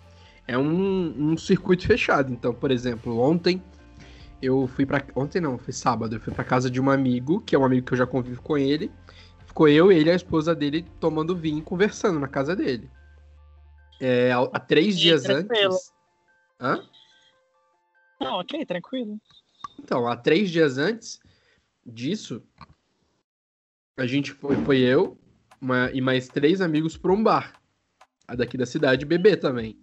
[0.48, 2.32] é um, um circuito fechado.
[2.32, 3.62] Então, por exemplo, ontem
[4.42, 5.04] eu fui pra.
[5.14, 7.86] Ontem não, foi sábado, eu fui pra casa de um amigo, que é um amigo
[7.86, 8.90] que eu já convivo com ele.
[9.46, 12.90] Ficou eu, ele e a esposa dele tomando vinho e conversando na casa dele.
[14.00, 15.74] É, há há três E dias tranquilo.
[15.74, 15.92] antes.
[16.60, 16.84] Hã?
[18.20, 19.20] Não, ok, tranquilo.
[19.78, 21.20] Então, há três dias antes
[21.84, 22.42] disso,
[23.96, 25.18] a gente foi, foi eu
[25.60, 27.60] uma- e mais três amigos para um bar.
[28.26, 29.78] A daqui da cidade beber também.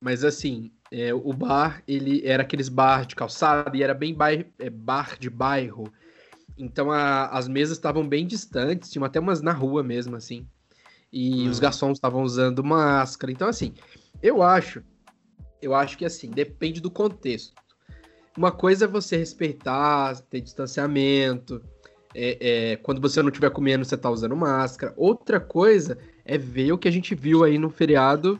[0.00, 4.46] Mas assim, é, o bar, ele era aqueles bar de calçada e era bem bai-
[4.58, 5.92] é, bar de bairro.
[6.56, 10.46] Então a- as mesas estavam bem distantes, tinham até umas na rua mesmo, assim.
[11.12, 11.50] E Uhum.
[11.50, 13.32] os garçons estavam usando máscara.
[13.32, 13.74] Então, assim,
[14.22, 14.82] eu acho.
[15.62, 17.54] Eu acho que assim, depende do contexto.
[18.36, 21.62] Uma coisa é você respeitar, ter distanciamento.
[22.16, 24.94] é- é, quando você não estiver comendo, você tá usando máscara.
[24.96, 28.38] Outra coisa é ver o que a gente viu aí no feriado,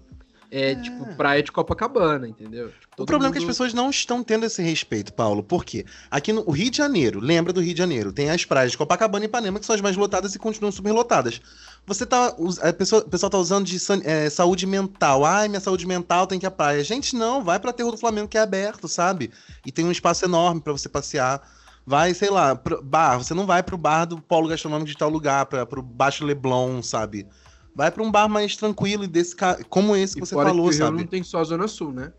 [0.51, 2.69] é, tipo, praia de Copacabana, entendeu?
[2.69, 5.43] Tipo, O problema é que as mundo- pessoas não estão tendo esse respeito, Paulo.
[5.43, 5.85] Por quê?
[6.11, 8.13] Aqui no Rio de Janeiro, lembra do Rio de Janeiro?
[8.13, 11.41] Tem as praias de Copacabana e Ipanema, que são as mais lotadas e continuam superlotadas.
[11.87, 12.35] Você tá.
[12.63, 15.25] A pessoa, o pessoal tá usando de é, saúde mental.
[15.25, 16.83] Ai, minha saúde mental tem que ir à praia.
[16.85, 19.31] Gente, não, vai pra Terra do Flamengo, que é aberto, sabe?
[19.67, 21.43] E tem um espaço enorme pra você passear.
[21.87, 23.19] Vai, sei lá, pro bar.
[23.19, 26.83] Você não vai pro bar do polo gastronômico de tal lugar, pra, pro Baixo Leblon,
[26.83, 27.27] sabe?
[27.75, 30.49] Vai pra um bar mais tranquilo e desse ca- como esse que E você fora
[30.49, 30.99] falou, que sabe?
[30.99, 32.13] não tem só a Zona Sul, né?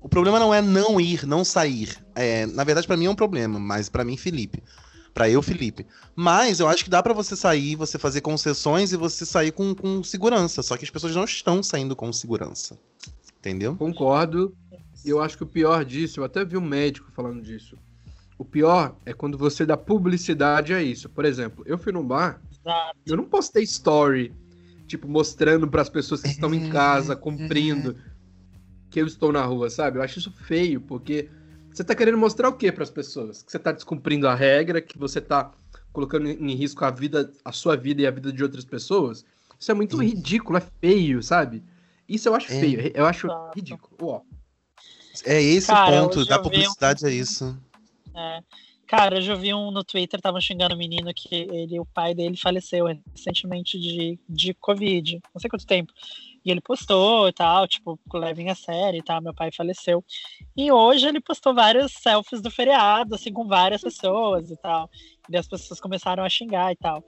[0.00, 1.96] O problema não é não ir, não sair.
[2.14, 4.62] É, na verdade, pra mim é um problema, mas pra mim, Felipe.
[5.14, 5.86] Pra eu, Felipe.
[6.14, 9.74] Mas eu acho que dá pra você sair, você fazer concessões e você sair com,
[9.74, 10.62] com segurança.
[10.62, 12.78] Só que as pessoas não estão saindo com segurança.
[13.38, 13.74] Entendeu?
[13.76, 14.54] Concordo.
[15.04, 17.76] E eu acho que o pior disso, eu até vi um médico falando disso.
[18.38, 21.08] O pior é quando você dá publicidade a isso.
[21.08, 22.40] Por exemplo, eu fui num bar,
[23.06, 24.32] eu não postei story,
[24.86, 27.96] tipo, mostrando para as pessoas que estão em casa, cumprindo,
[28.90, 29.98] que eu estou na rua, sabe?
[29.98, 31.28] Eu acho isso feio, porque
[31.72, 33.42] você tá querendo mostrar o quê para as pessoas?
[33.42, 35.50] Que você tá descumprindo a regra, que você tá
[35.92, 39.24] colocando em risco a vida, a sua vida e a vida de outras pessoas?
[39.58, 40.04] Isso é muito Sim.
[40.04, 41.62] ridículo, é feio, sabe?
[42.08, 42.60] Isso eu acho É.
[42.60, 43.52] feio, eu acho Exato.
[43.56, 43.96] ridículo.
[44.02, 44.20] Ó,
[45.24, 47.58] É esse Cara, o ponto da vi um- publicidade, é isso.
[48.14, 48.40] É.
[48.86, 52.14] Cara, eu já vi um no Twitter, estavam xingando o menino que ele, o pai
[52.14, 55.92] dele faleceu recentemente de, de Covid, não sei quanto tempo.
[56.44, 60.04] E ele postou e tal, tipo, levem a sério e tal, meu pai faleceu.
[60.56, 64.88] E hoje ele postou várias selfies do feriado, assim, com várias pessoas e tal.
[65.28, 67.02] E as pessoas começaram a xingar e tal.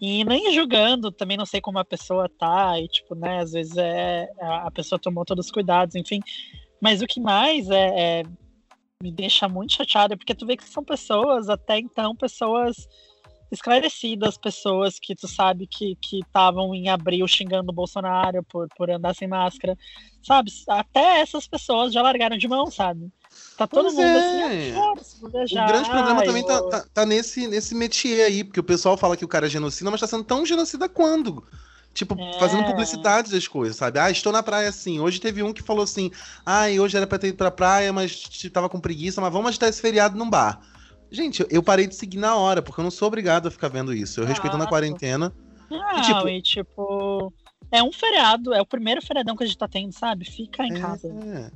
[0.00, 3.76] E nem julgando, também não sei como a pessoa tá, e tipo, né, às vezes
[3.78, 6.20] é, a a pessoa tomou todos os cuidados, enfim.
[6.80, 8.22] Mas o que mais é, é
[9.00, 12.88] me deixa muito chateada, porque tu vê que são pessoas, até então, pessoas
[13.50, 19.14] esclarecidas, pessoas que tu sabe que estavam em abril xingando o Bolsonaro por, por andar
[19.14, 19.76] sem máscara,
[20.22, 20.50] sabe?
[20.68, 23.08] Até essas pessoas já largaram de mão, sabe?
[23.56, 24.46] Tá todo Pois mundo é.
[24.46, 28.42] assim, ah, vou O grande problema ai, também tá, tá, tá nesse, nesse métier aí,
[28.42, 31.46] porque o pessoal fala que o cara é genocida, mas tá sendo tão genocida quando?
[31.94, 32.38] Tipo, É.
[32.38, 33.98] fazendo publicidade das coisas, sabe?
[33.98, 35.00] Ah, estou na praia assim.
[35.00, 36.10] Hoje teve um que falou assim:
[36.46, 38.22] ah, hoje era pra ter ido pra praia, mas
[38.52, 40.60] tava com preguiça, mas vamos agitar esse feriado num bar.
[41.10, 43.92] Gente, eu- parei de seguir na hora, porque eu não sou obrigado a ficar vendo
[43.94, 44.20] isso.
[44.20, 45.32] Eu respeitando a quarentena.
[45.70, 47.32] Não, E, tipo- e tipo.
[47.70, 50.24] É um feriado, é o primeiro feriadão que a gente tá tendo, sabe?
[50.24, 51.08] Fica em É, casa.
[51.08, 51.50] é.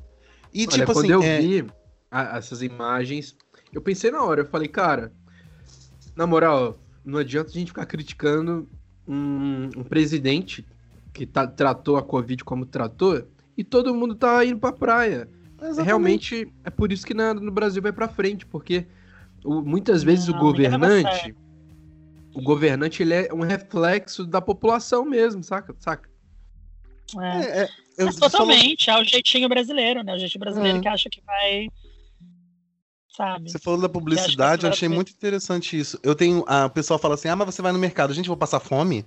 [0.53, 1.67] E Olha, tipo quando assim, eu é, vi
[2.11, 3.35] a- essas imagens,
[3.73, 5.13] eu pensei na hora, eu falei, cara,
[6.17, 8.69] na moral, não adianta a gente ficar criticando
[9.13, 10.65] um, um presidente
[11.13, 15.29] que tá- tratou a Covid como tratou e todo mundo tá indo pra praia.
[15.59, 15.87] exatamente.
[15.87, 18.87] Realmente é por isso que na- no Brasil vai pra frente, porque
[19.45, 21.35] o- muitas vezes o Não, a governante,
[22.35, 25.75] o governante ele é um reflexo da população mesmo, saca?
[25.79, 26.09] Saca?
[27.21, 27.27] É.
[27.27, 30.15] É, é, eu Mas falo- totalmente, é o jeitinho brasileiro, né?
[30.15, 30.81] O jeitinho brasileiro É.
[30.81, 31.69] que acha que vai.
[33.17, 33.51] Sabe?
[33.51, 35.99] Você falou da publicidade, eu achei muito interessante isso.
[36.03, 36.45] Eu tenho.
[36.47, 39.05] A, o pessoal fala assim: ah, mas você vai no mercado, gente, vou passar fome.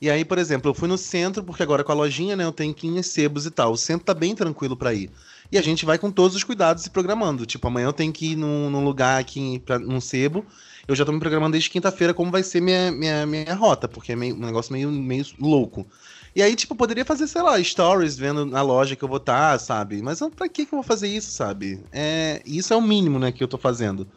[0.00, 2.52] E aí, por exemplo, eu fui no centro, porque agora com a lojinha, né, eu
[2.52, 3.72] tenho que ir em sebos e tal.
[3.72, 5.08] O centro tá bem tranquilo pra ir.
[5.50, 7.46] E a gente vai com todos os cuidados se programando.
[7.46, 10.44] Tipo, amanhã eu tenho que ir num, num lugar aqui, pra, num sebo.
[10.88, 14.12] Eu já tô me programando desde quinta-feira como vai ser minha, minha, minha rota, porque
[14.12, 15.86] é meio, um negócio meio, meio louco.
[16.34, 19.18] E aí, tipo, eu poderia fazer, sei lá, stories vendo na loja que eu vou
[19.18, 20.00] estar, sabe?
[20.00, 21.84] Mas eu- pra que que eu vou fazer isso, sabe?
[21.92, 24.08] É, isso é o mínimo, né, que eu tô fazendo.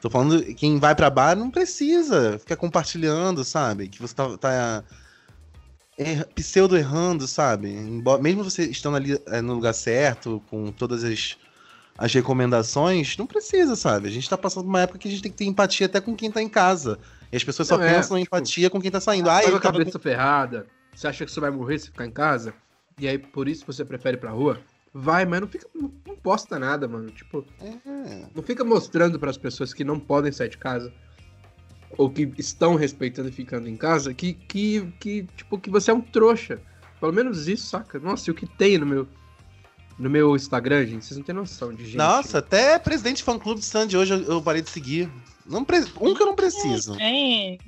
[0.00, 3.88] Tô falando, quem vai pra bar não precisa ficar compartilhando, sabe?
[3.88, 4.84] Que você tá, tá
[5.98, 7.68] er- pseudo errando, sabe?
[7.70, 11.36] Embo- mesmo você estando ali é, no lugar certo, com todas as,
[11.96, 14.08] as recomendações, não precisa, sabe?
[14.08, 16.14] A gente tá passando uma época que a gente tem que ter empatia até com
[16.14, 16.98] quem tá em casa.
[17.32, 19.30] E as pessoas só Não, é, pensam em tipo, empatia com quem tá saindo.
[19.30, 22.06] Ah, Tá com ele a cabeça ferrada, você acha que você vai morrer se ficar
[22.06, 22.54] em casa,
[22.98, 24.60] e aí por isso você prefere ir pra rua,
[24.92, 25.66] vai, mas não fica.
[25.74, 27.10] Não, não posta nada, mano.
[27.10, 28.26] Tipo, É.
[28.34, 30.92] não fica mostrando pras pessoas que não podem sair de casa.
[31.96, 35.94] Ou que estão respeitando e ficando em casa, que, que, que, tipo, que você é
[35.94, 36.60] um trouxa.
[36.98, 38.00] Pelo menos isso, saca?
[38.00, 39.06] Nossa, e o que tem no meu,
[39.96, 41.04] no meu Instagram, gente?
[41.04, 41.96] Vocês não têm noção de gente.
[41.96, 45.08] Nossa, até presidente fã clube de Sandy hoje eu, eu parei de seguir.
[45.46, 46.96] Não pre- Um que eu não preciso.
[46.96, 47.58] Quem?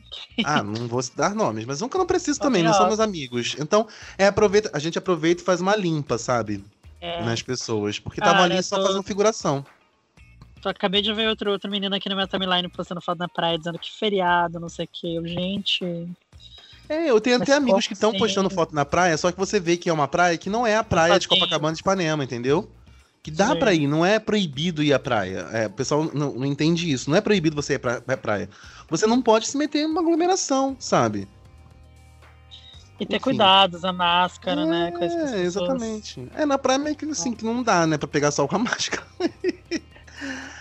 [0.44, 3.54] Ah, não vou dar nomes, mas um que eu não preciso também, não meus amigos.
[3.58, 3.86] Então,
[4.16, 6.64] é, aproveita, a gente aproveita e faz uma limpa, sabe?
[7.00, 7.98] É, Nas pessoas.
[7.98, 9.64] Porque estavam Cara, ali só tô- fazendo figuração.
[10.62, 13.58] tô- acabei de ver outro, outro menino aqui na minha timeline postando foto na praia,
[13.58, 15.14] dizendo que feriado, não sei o que.
[15.14, 15.84] Eu, gente.
[16.88, 19.76] É, eu tenho até amigos que estão postando foto na praia, só que você vê
[19.76, 21.28] que é uma praia que não é a praia de.
[21.28, 22.70] Copacabana de Ipanema, entendeu?
[23.26, 23.58] Que dá Sim.
[23.58, 25.48] pra ir, não é proibido ir à praia.
[25.52, 27.10] É, o pessoal não, não entende isso.
[27.10, 28.48] Não é proibido você ir pra, pra praia.
[28.88, 31.26] Você não pode se meter em uma aglomeração, sabe?
[33.00, 33.24] E ter Enfim.
[33.24, 34.92] cuidados, a máscara, né?
[34.96, 36.28] Que as É, exatamente.
[36.36, 38.58] É, na praia meio que assim, que não dá, né, pra pegar sol com a
[38.62, 39.04] máscara.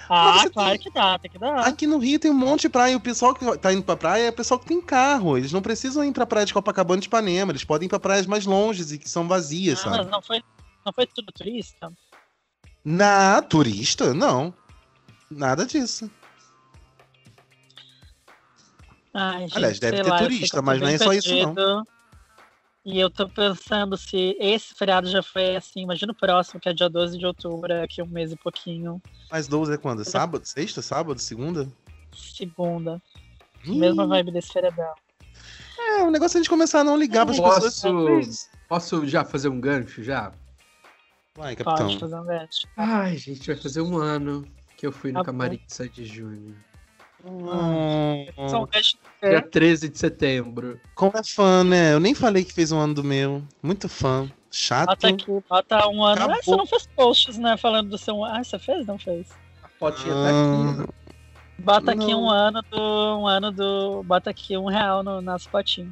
[0.10, 1.60] Ah, claro tem- que dá, tem que dar.
[1.68, 2.94] Aqui no Rio tem um monte de praia.
[2.94, 5.38] E o pessoal que tá indo pra praia é o pessoal que tem carro.
[5.38, 7.52] Eles não precisam ir pra praia de Copacabana e de Ipanema.
[7.52, 9.98] Eles podem ir pra praias mais longes e que são vazias, Ah, sabe?
[10.00, 10.42] mas não foi,
[10.84, 11.94] não foi tudo turista?
[12.86, 14.54] Na turista, não.
[15.30, 16.10] Nada disso.
[19.14, 21.84] Ai, gente, Aliás, deve ter lá, turista, mas não é só isso, não.
[22.86, 26.74] E eu tô pensando se esse feriado já foi assim, imagina o próximo, que é
[26.74, 30.06] dia 12 de outubro, daqui um mês e pouquinho, Mas 12 é quando?
[30.06, 30.46] Sábado?
[30.46, 30.84] Sexta?
[30.84, 31.20] Sábado?
[31.20, 31.68] Segunda?
[32.14, 33.02] segunda.
[33.66, 34.94] Ih, Mesma vibe desse feriadão.
[35.80, 38.50] É, o negócio é a gente começar a não ligar pras Posso- pessoas.
[38.70, 40.32] Posso já fazer um gancho já?
[41.38, 41.88] Vai, capitão.
[41.88, 42.68] Pode fazer um gancho.
[42.78, 44.46] Ai, gente, vai fazer um ano
[44.78, 46.56] que eu fui no Tá camarim de 7 de junho.
[47.26, 48.98] Hum, Só um gancho.
[49.22, 50.80] Dia 13 de setembro.
[50.94, 51.94] como é fã, né?
[51.94, 53.44] Eu nem falei que fez um ano do meu.
[53.62, 54.30] Muito fã.
[54.52, 54.88] Chato.
[54.88, 56.32] Bota aqui, bota um ano.
[56.32, 57.58] Ah, você não fez posts, né?
[57.58, 58.24] Falando do seu.
[58.24, 58.86] Ah, você fez?
[58.86, 59.28] Não fez.
[59.64, 60.90] A fotinha tá aqui.
[60.92, 61.06] Ah,
[61.58, 62.24] Bota aqui Não.
[62.24, 63.20] um ano do.
[63.20, 64.04] Um ano do.
[64.04, 65.90] Bota aqui um real no, nas fotinhas.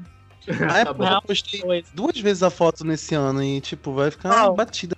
[0.70, 1.16] Ah, é Tá porque bom.
[1.16, 4.96] eu postei duas vezes a foto nesse ano e, tipo, vai ficar batida.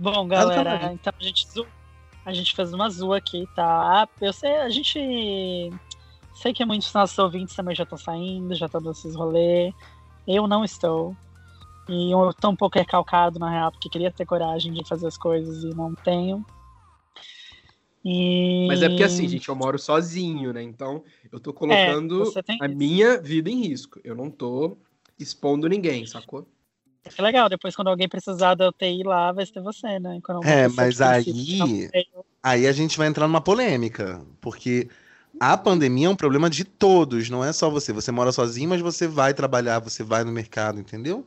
[0.00, 1.46] Bom, galera, então a gente.
[2.24, 4.08] A gente fez uma zoa aqui, tá?
[4.18, 4.98] Eu sei, a gente.
[6.34, 9.74] Sei que muitos dos nossos ouvintes também já estão saindo, já estão nesses rolê.
[10.26, 11.14] Eu não estou.
[11.86, 15.18] E eu tô um pouco recalcado, na real, porque queria ter coragem de fazer as
[15.18, 16.46] coisas e não tenho.
[18.02, 18.66] E...
[18.68, 20.62] Mas é porque assim, gente, eu moro sozinho, né?
[20.62, 22.74] Então eu tô colocando É, você tem a isso.
[22.74, 24.00] minha vida em risco.
[24.02, 24.78] Eu não tô
[25.18, 26.48] expondo ninguém, sacou?
[27.02, 30.20] Que legal, depois quando alguém precisar da UTI lá, vai ser você, né?
[30.44, 31.88] É, mas aí-.
[32.42, 34.20] Aí a gente vai entrar numa polêmica.
[34.40, 34.88] Porque
[35.38, 37.92] a pandemia é um problema de todos, não é só você.
[37.92, 41.26] Você mora sozinho, mas você vai trabalhar, você vai no mercado, entendeu?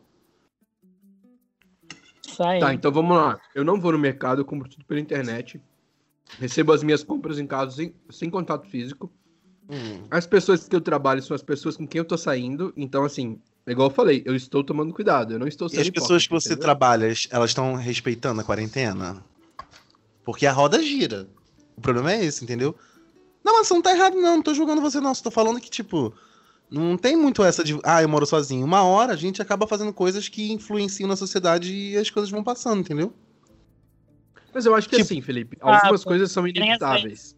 [2.26, 2.60] Isso aí.
[2.60, 3.40] Tá, então vamos lá.
[3.56, 5.60] Eu não vou no mercado, eu compro tudo pela internet.
[6.40, 9.12] Recebo as minhas compras em casa sem, sem contato físico.
[9.70, 10.04] Hum.
[10.12, 12.74] As pessoas que eu trabalho são as pessoas com quem eu tô saindo.
[12.76, 13.40] Então, assim,
[13.72, 15.34] igual eu falei, eu estou tomando cuidado.
[15.34, 16.64] Eu não estou E sendo as pessoas que você entendeu?
[16.64, 19.24] trabalha, elas estão respeitando a quarentena?
[20.24, 21.28] Porque a roda gira.
[21.78, 22.76] O problema é esse, entendeu?
[23.44, 24.36] Não, mas você não tá errado, não.
[24.38, 25.14] Não tô julgando você, não.
[25.14, 26.14] Só tô falando que, tipo,
[26.70, 27.78] não tem muito essa de.
[27.84, 28.66] Ah, eu moro sozinho.
[28.66, 32.44] Uma hora a gente acaba fazendo coisas que influenciam na sociedade e as coisas vão
[32.44, 33.14] passando, entendeu?
[34.54, 37.36] Mas eu acho que Tipo- assim, Felipe, Ah, algumas pô, coisas são inevitáveis.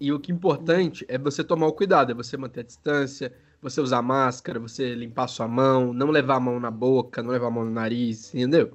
[0.00, 3.32] E o que é importante é você tomar o cuidado, é você manter a distância,
[3.70, 7.48] você usar máscara, você limpar sua mão, não levar a mão na boca, não levar
[7.48, 8.72] a mão no nariz, entendeu?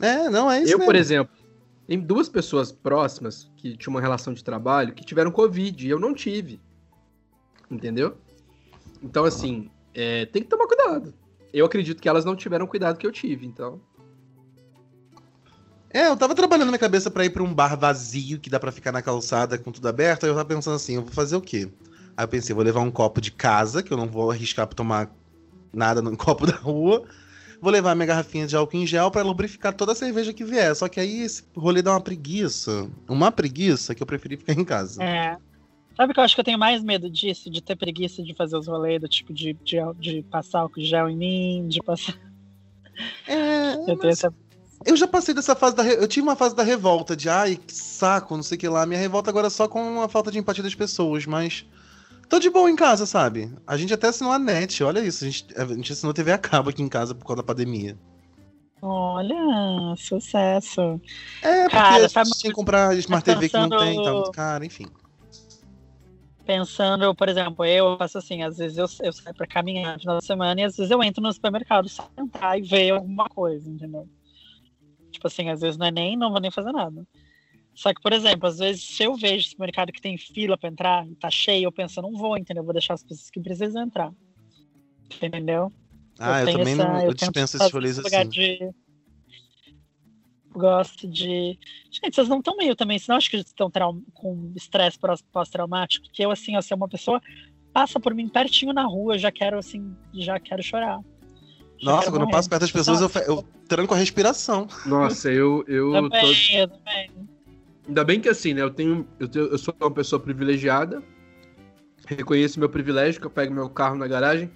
[0.00, 0.90] É, não, é isso eu, mesmo.
[0.90, 1.32] por exemplo,
[1.86, 6.00] tem duas pessoas próximas que tinham uma relação de trabalho que tiveram Covid e eu
[6.00, 6.60] não tive.
[7.70, 8.16] Entendeu?
[9.00, 11.14] Então, assim, é, tem que tomar cuidado.
[11.52, 13.80] Eu acredito que elas não tiveram o cuidado que eu tive, então.
[15.90, 18.58] É, eu tava trabalhando na minha cabeça pra ir pra um bar vazio que dá
[18.58, 20.24] pra ficar na calçada com tudo aberto.
[20.24, 21.70] Aí eu tava pensando assim, eu vou fazer o quê?
[22.16, 24.76] Aí eu pensei, vou levar um copo de casa, que eu não vou arriscar pra
[24.76, 25.10] tomar
[25.72, 27.04] nada no copo da rua.
[27.60, 30.74] Vou levar minha garrafinha de álcool em gel pra lubrificar toda a cerveja que vier.
[30.76, 32.88] Só que aí esse rolê dá uma preguiça.
[33.08, 35.02] Uma preguiça que eu preferi ficar em casa.
[35.02, 35.36] É.
[35.96, 37.48] Sabe que eu acho que eu tenho mais medo disso?
[37.48, 41.08] De ter preguiça de fazer os rolês, do tipo de, de, de passar álcool gel
[41.08, 42.14] em mim, de passar.
[43.26, 44.32] É, Eu mas essa.
[44.86, 45.82] eu já passei dessa fase da.
[45.82, 48.68] re- Eu tive uma fase da revolta, de ai, que saco, não sei o que
[48.68, 48.86] lá.
[48.86, 51.66] Minha revolta agora é só com a falta de empatia das pessoas, mas.
[52.28, 53.52] Tô de boa em casa, sabe?
[53.66, 55.24] A gente até assinou a net, olha isso.
[55.24, 57.98] A gente, a gente assinou TV a cabo aqui em casa por causa da pandemia.
[58.80, 61.00] Olha, sucesso.
[61.40, 64.12] É, porque Cara, a gente tinha que comprar Smart tá TV que não tem, tá
[64.12, 64.86] muito caro, enfim.
[66.44, 70.18] Pensando, por exemplo, eu faço assim, às vezes eu, eu saio pra caminhar no final
[70.18, 73.70] de semana e às vezes eu entro no supermercado só entrar e ver alguma coisa,
[73.70, 74.06] entendeu?
[75.10, 77.06] Tipo assim, às vezes não é nem, não vou nem fazer nada.
[77.74, 81.06] Só que, por exemplo, às vezes se eu vejo supermercado que tem fila pra entrar
[81.08, 82.60] e tá cheio, eu penso, eu não vou, entendeu?
[82.60, 84.12] Eu vou deixar as pessoas que precisam entrar.
[85.16, 85.72] Entendeu?
[86.18, 87.00] Ah, eu, tenho também essa- não.
[87.00, 88.30] Eu, dispenso esses rolês esse lugar assim.
[88.30, 88.70] de-
[90.52, 91.58] Gosto de.
[91.90, 95.20] Gente, vocês não estão meio também, senão acho que vocês estão trau- com estresse pós-
[95.32, 97.20] pós-traumático, que eu, assim, ó, se uma pessoa
[97.72, 101.00] passa por mim pertinho na rua, eu já quero, assim, já quero chorar.
[101.80, 102.30] Já Nossa, quero quando eu morrer.
[102.30, 104.68] passo perto das pessoas, eu, fe- eu tranco a respiração.
[104.86, 106.08] Nossa, eu, eu tô.
[106.10, 107.10] Também, eu também.
[107.86, 108.62] Ainda bem que assim, né?
[108.62, 109.46] Eu tenho, eu tenho.
[109.46, 111.02] Eu sou uma pessoa privilegiada.
[112.06, 114.50] Reconheço meu privilégio, que eu pego meu carro na garagem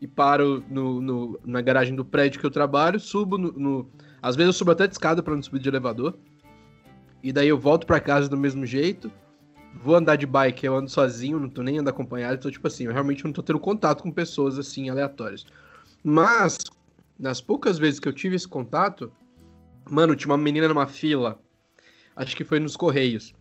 [0.00, 3.52] e paro no, no- na garagem do prédio que eu trabalho, subo no.
[3.52, 3.90] no-
[4.22, 6.16] às vezes eu subo até de escada pra não subir de elevador.
[7.22, 9.10] E daí eu volto pra casa do mesmo jeito.
[9.82, 12.84] Vou andar de bike, eu ando sozinho, não tô nem andando acompanhado, então, tipo assim,
[12.84, 15.44] eu realmente não tô tendo contato com pessoas assim, aleatórias.
[16.02, 16.58] Mas,
[17.18, 19.12] nas poucas vezes que eu tive esse contato,
[19.90, 21.38] mano, tinha uma menina numa fila,
[22.16, 23.32] acho que foi nos Correios,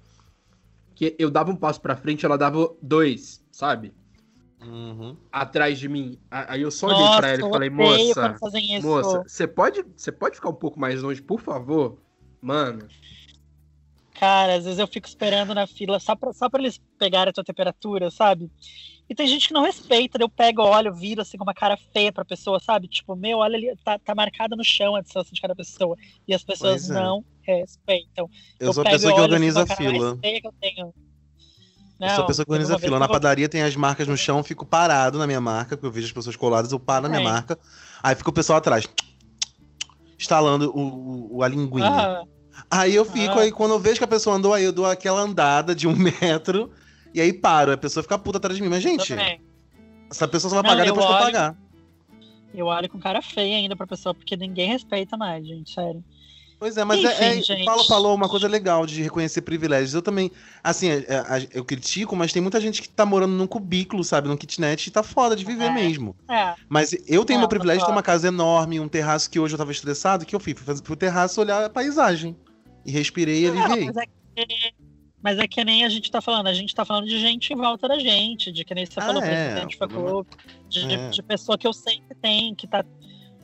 [0.94, 3.94] que eu dava um passo pra frente, ela dava dois, sabe?
[4.62, 5.18] Uhum.
[5.32, 6.20] Atrás de mim.
[6.30, 8.38] Aí eu só olhei pra ela e falei, moça,
[8.82, 12.00] moça, você pode, você pode ficar um pouco mais longe, por favor?
[12.42, 12.88] Mano,
[14.16, 17.34] Cara, às vezes eu fico esperando na fila só pra, só pra eles pegarem a
[17.34, 18.50] tua temperatura, sabe?
[19.08, 22.12] E tem gente que não respeita, eu pego, olho, viro assim com uma cara feia
[22.12, 22.88] pra pessoa, sabe?
[22.88, 25.96] Tipo, meu, olha ali, tá, tá marcada no chão a distância de cada pessoa.
[26.28, 26.94] E as pessoas é.
[26.94, 28.28] não respeitam.
[28.60, 30.18] Eu, sou a pessoa que assim, organiza a fila.
[30.24, 30.94] eu tenho.
[31.98, 32.98] Eu sou a Não, pessoa que organiza a fila.
[33.00, 35.92] Na eu padaria tem as marcas no chão, fico parado na minha marca, porque eu
[35.92, 37.24] vejo as pessoas coladas, eu paro na minha É.
[37.24, 37.60] marca.
[38.02, 38.88] Aí fica o pessoal atrás,
[40.20, 41.86] instalando o, o- a linguinha.
[41.88, 42.24] Ah,
[42.72, 43.42] Aí eu fico, Ah.
[43.42, 45.94] aí quando eu vejo que a pessoa andou, aí eu dou aquela andada de um
[46.42, 46.72] metro,
[47.16, 47.72] e aí paro.
[47.72, 48.70] A pessoa fica puta atrás de mim.
[48.70, 49.14] Mas, gente,
[50.12, 51.58] essa pessoa só vai Não, pagar depois que eu pagar.
[52.54, 56.04] Eu olho com cara feia ainda pra pessoa, porque ninguém respeita mais, gente, sério.
[56.58, 59.94] Pois é, mas Enfim, é, é- Paulo falou uma coisa legal de reconhecer privilégios.
[59.94, 60.32] Eu também,
[60.64, 64.30] assim, é, é, eu critico, mas tem muita gente que tá morando num cubículo, sabe,
[64.30, 65.70] num kitnet, e tá foda de viver É.
[65.74, 66.16] mesmo.
[66.30, 69.54] É, Mas eu tenho meu privilégio de ter uma casa enorme, um terraço que hoje
[69.54, 70.54] eu tava estressado, que eu fui?
[70.56, 72.38] Fui fazer- pro terraço olhar a paisagem.
[72.86, 73.86] E respirei e aliviei.
[73.88, 74.74] mas, é que,
[75.26, 77.56] mas é que nem a gente tá falando, a gente tá falando de gente em
[77.56, 80.24] volta da gente, de que nem você Ah, falou, é, presidente fã problema-
[80.70, 81.10] de, É.
[81.10, 82.86] de pessoa que eu sei que tem, que tá.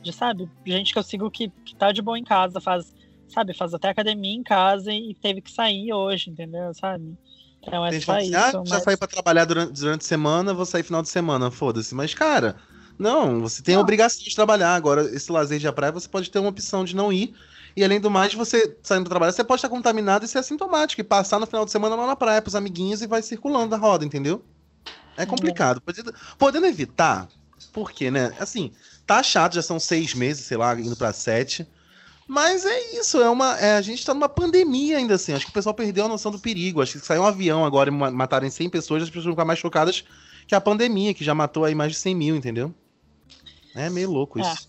[0.00, 2.94] De, sabe, gente que eu sigo que, que tá de boa em casa, faz,
[3.26, 6.72] sabe, faz até academia em casa e teve que sair hoje, entendeu?
[6.72, 7.14] Sabe?
[7.60, 8.36] Então é Tem só que isso.
[8.36, 11.50] ah, já mas- saí pra trabalhar durante, durante a semana, vou sair final de semana,
[11.50, 11.94] foda-se.
[11.96, 12.56] Mas, cara,
[12.98, 13.82] não, você tem a Não.
[13.82, 14.74] obrigação de trabalhar.
[14.76, 17.34] Agora, esse lazer de praia, você pode ter uma opção de não ir.
[17.76, 21.00] E além do mais, você saindo pra trabalhar, você pode estar contaminado e ser assintomático.
[21.00, 23.78] E passar no final de semana lá na praia pros amiguinhos e vai circulando a
[23.78, 24.44] roda, entendeu?
[25.16, 25.80] É complicado.
[25.80, 27.28] Podendo, podendo evitar,
[27.72, 28.34] por quê, né?
[28.38, 28.72] Assim,
[29.06, 31.66] tá chato, já são seis meses, sei lá, indo pra sete.
[32.26, 35.32] Mas é isso, é uma, é, a gente tá numa pandemia ainda assim.
[35.32, 36.80] Acho que o pessoal perdeu a noção do perigo.
[36.80, 39.44] Acho que sair um avião agora e ma- matarem 100 pessoas, as pessoas vão ficar
[39.44, 40.04] mais chocadas
[40.46, 42.74] que a pandemia, que já matou aí mais de 100 mil, entendeu?
[43.74, 44.42] É meio louco É.
[44.42, 44.68] isso.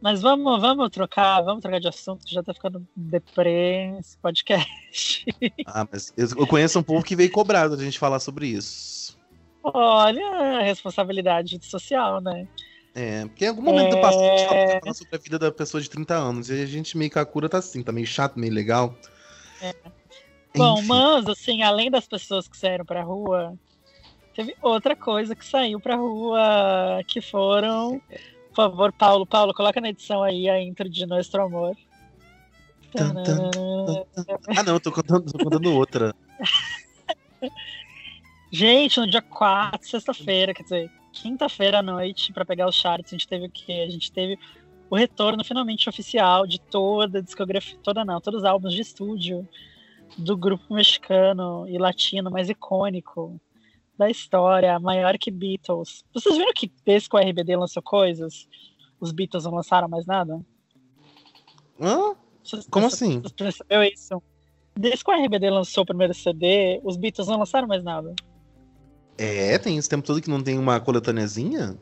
[0.00, 5.24] Mas vamos, vamos trocar, vamos trocar de assunto, que já tá ficando deprê esse podcast.
[5.66, 9.18] Ah, mas eu, conheço um povo que veio cobrado da gente falar sobre isso.
[9.62, 12.46] Olha a responsabilidade social, né?
[12.94, 14.66] É, porque em algum momento do passado a gente É.
[14.66, 16.48] tava falando sobre a vida da pessoa de 30 anos.
[16.48, 18.96] E a gente meio que a cura tá assim, tá meio chato, meio legal.
[20.56, 20.86] Bom, Enfim.
[20.86, 23.54] mas assim, além das pessoas que saíram pra rua,
[24.34, 28.00] teve outra coisa que saiu pra rua, que foram.
[28.58, 31.76] Por favor, Paulo, Paulo, coloca na edição aí a intro de Nostro Amor.
[32.92, 33.50] Tan, tan,
[34.48, 36.12] Ah, não, tô contando, tô contando outra.
[38.50, 43.14] Gente, no dia 4, sexta-feira, quer dizer, quinta-feira à noite, pra pegar os charts, a
[43.14, 43.84] gente teve o quê?
[43.86, 44.36] A gente teve
[44.90, 49.48] o retorno finalmente oficial de toda a discografia, toda não, todos os álbuns de estúdio
[50.16, 53.40] do grupo mexicano e latino mais icônico
[53.98, 56.04] da história, maior que Beatles.
[56.14, 58.46] Vocês viram que desde que o RBD lançou coisas,
[59.00, 60.40] os Beatles não lançaram mais nada?
[61.80, 62.14] Hã?
[62.42, 63.20] Vocês- Como vocês- assim?
[63.20, 64.22] Você percebeu isso?
[64.76, 68.14] Desde que o RBD lançou o primeiro CD, os Beatles não lançaram mais nada.
[69.18, 71.76] É, tem esse tempo todo que não tem uma coletâneazinha?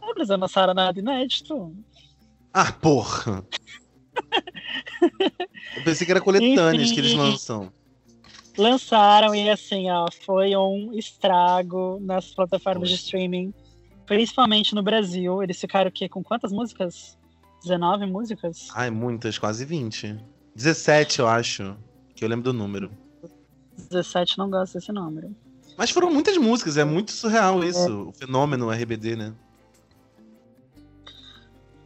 [0.00, 1.76] Não eles não lançaram nada inédito.
[2.54, 3.44] Ah, porra!
[5.76, 7.20] Eu pensei que era coletâneas que eles Enfim.
[7.20, 7.72] lançam.
[8.56, 13.52] Lançaram e assim, ó, foi um estrago nas plataformas de streaming,
[14.06, 15.42] principalmente no Brasil.
[15.42, 16.08] Eles ficaram o quê?
[16.08, 17.16] Com quantas músicas?
[17.62, 18.68] 19 músicas?
[18.74, 20.18] Ai, muitas, quase 20.
[20.54, 21.76] 17, eu acho.
[22.14, 22.90] Que eu lembro do número.
[23.76, 25.34] 17 não gosto desse número.
[25.76, 28.08] Mas foram muitas músicas, é muito surreal isso.
[28.08, 29.34] O fenômeno RBD, né?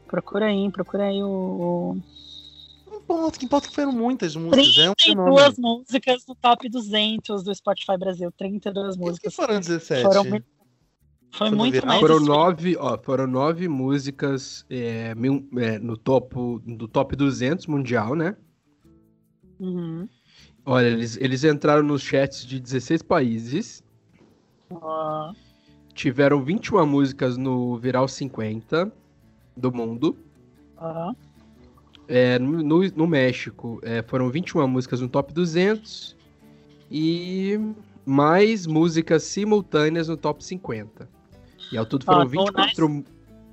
[0.06, 1.28] Procura aí, procura aí o.
[1.28, 2.02] o...
[3.06, 4.78] Importa, o que importa é que foram muitas músicas.
[4.78, 5.78] É um 32 fenômeno.
[5.78, 8.32] músicas no top 200 do Spotify Brasil.
[8.32, 9.34] 32 Por que músicas.
[9.34, 10.02] foram 17?
[10.02, 10.46] Foram muito-
[11.32, 12.00] Foi Foi muito mais.
[12.00, 18.14] Foram nove, ó, foram nove músicas é, mil- é, no topo do top 200 mundial,
[18.14, 18.34] né?
[19.60, 20.08] Uhum.
[20.64, 23.82] Olha, eles, eles entraram nos chats de 16 países,
[24.70, 25.32] Ó,
[25.94, 28.90] tiveram 21 músicas no Viral 50
[29.56, 30.16] do mundo.
[30.76, 31.12] ó.
[32.08, 36.16] É, no, no- México é, foram 21 músicas no top 200
[36.90, 37.58] e
[38.04, 41.08] mais músicas simultâneas no top 50.
[41.72, 43.04] E ao todo foram no 24,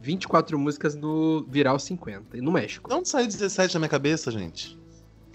[0.01, 2.93] 24 músicas no Viral 50, no México.
[2.93, 4.77] Onde saiu 17 na minha cabeça, gente?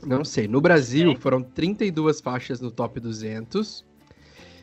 [0.07, 0.47] Não sei.
[0.47, 1.21] No Brasil, Sei.
[1.21, 3.85] foram 32 faixas no top 200.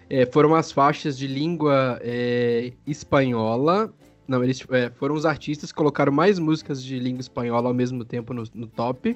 [0.09, 3.93] É, foram as faixas de língua é, espanhola.
[4.27, 8.03] Não, eles é, foram os artistas que colocaram mais músicas de língua espanhola ao mesmo
[8.03, 9.15] tempo no, no top.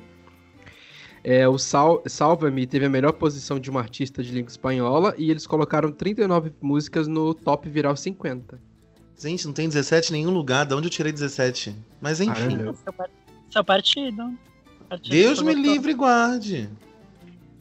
[1.24, 5.30] É, o Sal, Salva-me teve a melhor posição de um artista de língua espanhola e
[5.30, 8.60] eles colocaram 39 músicas no top viral 50.
[9.18, 10.66] Gente, não tem 17 em nenhum lugar.
[10.66, 11.76] De onde eu tirei 17?
[12.00, 12.34] Mas enfim.
[12.34, 12.74] Caramba.
[12.74, 13.10] Seu, par-
[13.52, 14.34] seu partido.
[14.88, 16.70] Partido Deus me livre e guarde.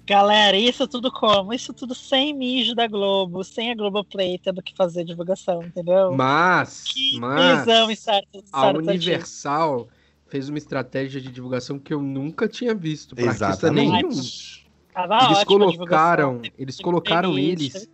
[0.09, 1.53] Galera, isso tudo como?
[1.53, 6.13] Isso tudo sem mijo da Globo, sem a Globoplay tendo que fazer divulgação, entendeu?
[6.15, 9.07] Mas, que mas visão em certos, a certos artistas.
[9.07, 9.89] Universal
[10.27, 13.31] fez uma estratégia de divulgação que eu nunca tinha visto nenhum.
[13.31, 14.67] Exatamente.
[14.95, 17.91] Tava Eles a colocaram, eles colocaram playlist, eles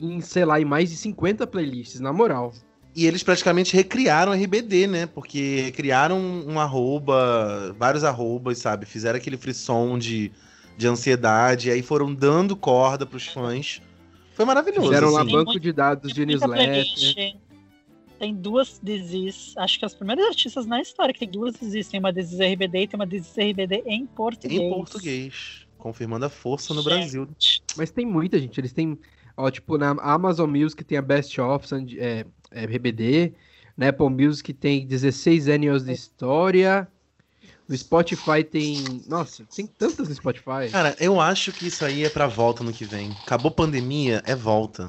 [0.00, 2.52] em, sei lá, em mais de 50 playlists, na moral.
[2.94, 5.06] E eles praticamente recriaram RBD, né?
[5.06, 8.86] Porque criaram um arroba, vários arrobas, sabe?
[8.86, 10.30] Fizeram aquele frisson de,
[10.76, 13.80] de ansiedade, aí foram dando corda pros fãs.
[14.34, 14.88] Foi maravilhoso.
[14.88, 15.30] Fizeram lá assim.
[15.30, 16.84] Tem banco de dados de newsletter.
[18.18, 19.52] Tem duas Dizis.
[19.56, 21.88] Acho que as primeiras artistas na história que tem duas Dizis.
[21.88, 24.60] Tem uma Dizis RBD e tem uma Dizis RBD em português.
[24.60, 25.66] Em português.
[25.76, 26.88] Confirmando a força no Gente.
[26.88, 27.28] Brasil.
[27.76, 28.96] Mas tem muita gente, eles têm,
[29.36, 31.66] ó, tipo, na Amazon Music tem a Best of
[31.98, 33.34] é, é, RBD,
[33.76, 36.86] na Apple Music tem 16 anos de história,
[37.68, 40.70] no Spotify tem, nossa, tem tantas no Spotify.
[40.70, 43.10] Cara, eu acho que isso aí é pra volta no que vem.
[43.24, 44.88] Acabou pandemia, é volta.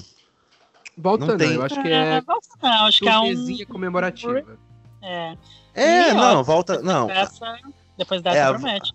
[0.97, 1.53] Volta não não, tem.
[1.53, 2.21] eu acho que é
[2.61, 3.65] Não, acho que é um.
[3.67, 4.57] comemorativa.
[5.01, 5.38] É.
[5.76, 6.82] É, E, ó, não, volta.
[6.82, 7.09] Não.
[7.09, 7.57] Essa,
[7.97, 8.93] depois dessa É, a- promete.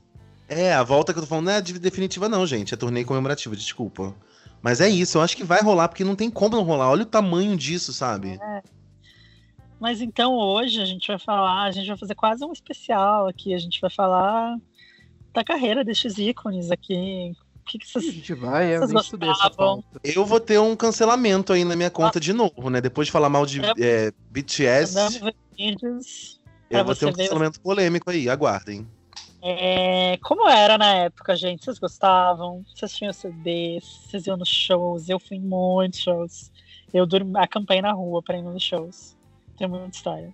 [0.49, 2.72] É, a volta que eu tô falando não é de- definitiva, não, gente.
[2.72, 4.14] É torneio comemorativo, desculpa.
[4.62, 6.89] Mas é isso, eu acho que vai rolar, porque não tem como não rolar.
[6.91, 8.39] Olha o tamanho disso, sabe?
[9.81, 13.55] Mas então hoje a gente vai falar, a gente vai fazer quase um especial aqui.
[13.55, 14.57] A gente vai falar
[15.33, 17.33] da carreira destes ícones aqui.
[17.61, 18.14] O que, que A vocês.
[18.14, 19.85] gente vai, eu estudei essa pauta.
[20.03, 22.81] Eu vou ter um cancelamento aí na minha conta de novo, né?
[22.81, 25.20] Depois de falar mal de Eu- é, BTS,
[25.57, 26.41] vídeos.
[26.70, 28.87] eu vou ter um ver- cancelamento polêmico aí, aguardem.
[29.43, 31.64] É, como era na época, gente?
[31.64, 32.64] Vocês gostavam?
[32.74, 33.85] Vocês tinham CDs?
[33.85, 35.09] Vocês iam nos shows?
[35.09, 36.51] Eu fui em muitos shows.
[36.93, 39.14] Eu dormi, acampei na rua pra ir nos shows.
[39.59, 40.32] Tem muita história.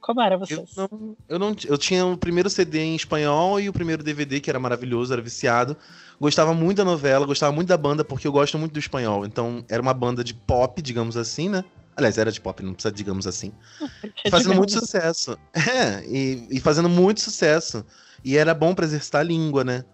[0.00, 0.76] Como era Eu vocês?
[0.76, 1.56] não, eu não.
[1.66, 5.20] Eu tinha o primeiro CD em espanhol e o primeiro DVD, que era maravilhoso, era
[5.20, 5.76] viciado.
[6.20, 9.26] Gostava muito da novela, gostava muito da banda, porque eu gosto muito do espanhol.
[9.26, 11.64] Então, era uma banda de pop, digamos assim, né?
[11.96, 13.52] Aliás, era de pop, não precisa, digamos assim.
[14.30, 15.36] Fazendo muito sucesso.
[15.52, 17.84] É, e, e fazendo muito sucesso.
[18.24, 19.84] E era bom pra exercitar a língua, né?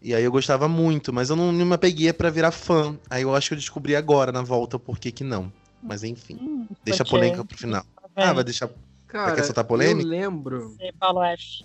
[0.00, 2.98] E aí eu gostava muito, mas eu não, não me apeguei pra virar fã.
[3.08, 5.52] Aí eu acho que eu descobri agora, na volta, por que que não.
[5.80, 7.84] Mas enfim, Hum, deixa a polêmica pro final.
[8.16, 8.70] Ah, vai deixar.
[9.06, 10.06] Cara, quer soltar polêmica?
[10.06, 11.64] eu lembro Você, Paulo F.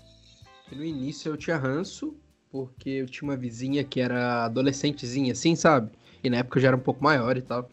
[0.67, 2.15] que no início eu tinha ranço,
[2.51, 5.91] porque eu tinha uma vizinha que era adolescentezinha, assim, sabe?
[6.23, 7.69] E na época eu já era um pouco maior e tal.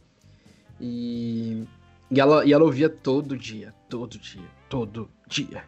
[0.81, 1.65] E,
[2.11, 5.65] e, ela, e ela ouvia todo dia, todo dia, todo dia.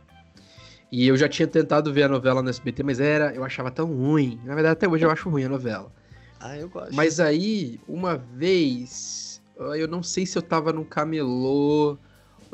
[0.90, 3.92] E eu já tinha tentado ver a novela no SBT, mas era, eu achava tão
[3.92, 4.40] ruim.
[4.44, 5.92] Na verdade, até hoje eu acho ruim a novela.
[6.38, 6.94] Ah, eu gosto.
[6.94, 11.98] Mas aí, uma vez, eu não sei se eu tava no camelô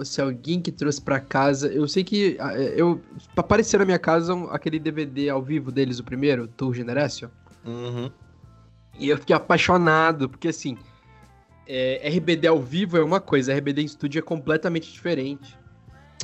[0.04, 1.68] se alguém que trouxe pra casa.
[1.68, 3.00] Eu sei que ah, eu
[3.36, 7.28] apareceu na minha casa aquele DVD ao vivo deles, o primeiro, Tour Generation.
[7.64, 8.10] Uhum.
[8.98, 10.76] E eu fiquei apaixonado, porque assim,
[11.66, 15.56] é, RBD ao vivo é uma coisa, RBD em estúdio é completamente diferente.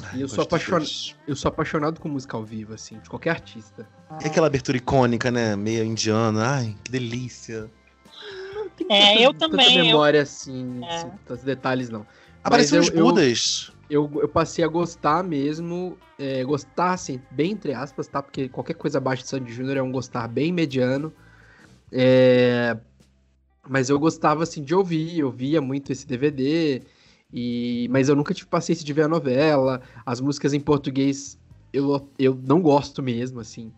[0.02, 1.16] Ai, E eu sou dois.
[1.26, 3.88] Eu sou apaixonado com música ao vivo, assim, de qualquer artista.
[4.22, 5.56] E aquela abertura icônica, né?
[5.56, 6.46] Meio indiana.
[6.56, 7.68] Ai, que delícia.
[8.76, 10.94] Tem É, eu tanta também, eu- memória, assim, É.
[10.96, 12.06] assim, tantos detalhes não.
[12.48, 13.72] Apareceram eu- os eu- Budas.
[13.88, 18.22] eu, eu passei a gostar mesmo, é, gostar assim, bem entre aspas, tá?
[18.22, 21.12] Porque qualquer coisa abaixo de Sandy Júnior é um gostar bem mediano.
[21.92, 22.76] É,
[23.68, 26.82] mas eu gostava assim de ouvir, eu via muito esse DVD,
[27.32, 29.80] e, mas eu nunca tive paciência de ver a novela.
[30.04, 31.38] As músicas em português
[31.72, 33.72] eu, eu não gosto mesmo, assim.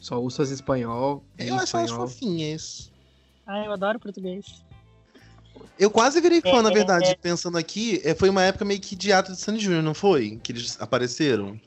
[0.00, 1.22] Só ouço as em espanhol.
[1.38, 2.08] em Eu acho elas espanhol.
[2.08, 2.90] fofinhas.
[3.46, 4.64] Ah, eu adoro português.
[5.78, 7.16] Eu quase virei fã, É, na é, verdade.
[7.22, 10.38] Pensando aqui, é, foi uma época meio que de ato de Sandy Júnior, não foi?
[10.42, 11.58] Que eles apareceram.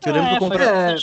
[0.00, 0.66] Que eu lembro que eu É, comprei.
[0.66, 0.96] É,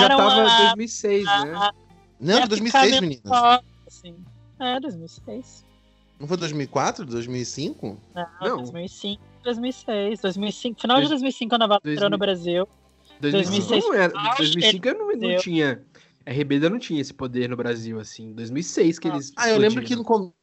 [0.00, 1.30] já tava a, 2006, né?
[1.32, 1.72] a,
[2.20, 3.62] Não, a foi 2006, ficar meninas.
[3.86, 4.14] assim.
[4.60, 5.64] É, 2006.
[6.18, 7.98] Não foi 2004, 2005?
[8.14, 8.56] Não, Não.
[8.58, 10.80] 2005, 2006, 2005.
[10.80, 12.10] Final de Dois- 2005, quando a novela entrou 2000.
[12.10, 12.68] no Brasil.
[13.20, 14.12] 2005 não era.
[14.16, 15.82] Ah, 2005 eu não, não tinha.
[16.26, 18.32] A RBD não tinha esse poder no Brasil, assim.
[18.32, 19.12] 2006 que Ah.
[19.14, 19.32] eles.
[19.36, 20.02] Ah, eu lembro que explodiram.
[20.24, 20.34] no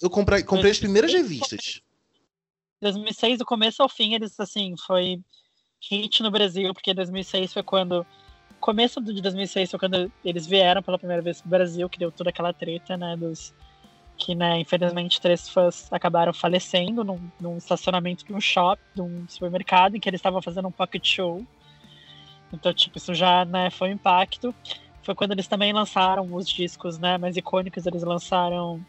[0.00, 1.80] eu comprei, comprei as primeiras revistas.
[2.80, 5.20] 2006, do começo ao fim, eles, assim, foi
[5.90, 8.06] hit no Brasil, porque 2006 foi quando.
[8.60, 12.30] Começo de 2006 foi quando eles vieram pela primeira vez pro Brasil, que deu toda
[12.30, 13.16] aquela treta, né?
[13.16, 13.54] Dos,
[14.16, 19.28] que, né, infelizmente, três fãs acabaram falecendo num, num estacionamento de um shopping, de um
[19.28, 21.44] supermercado, em que eles estavam fazendo um pocket show.
[22.52, 24.54] Então, tipo, isso já né, foi um impacto.
[25.02, 28.84] Foi quando eles também lançaram os discos né, mais icônicos, eles lançaram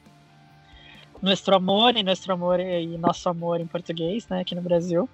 [1.26, 5.10] Nuestro Amor e Nuestro Amor e Nosso Amor em português, né, aqui no Brasil.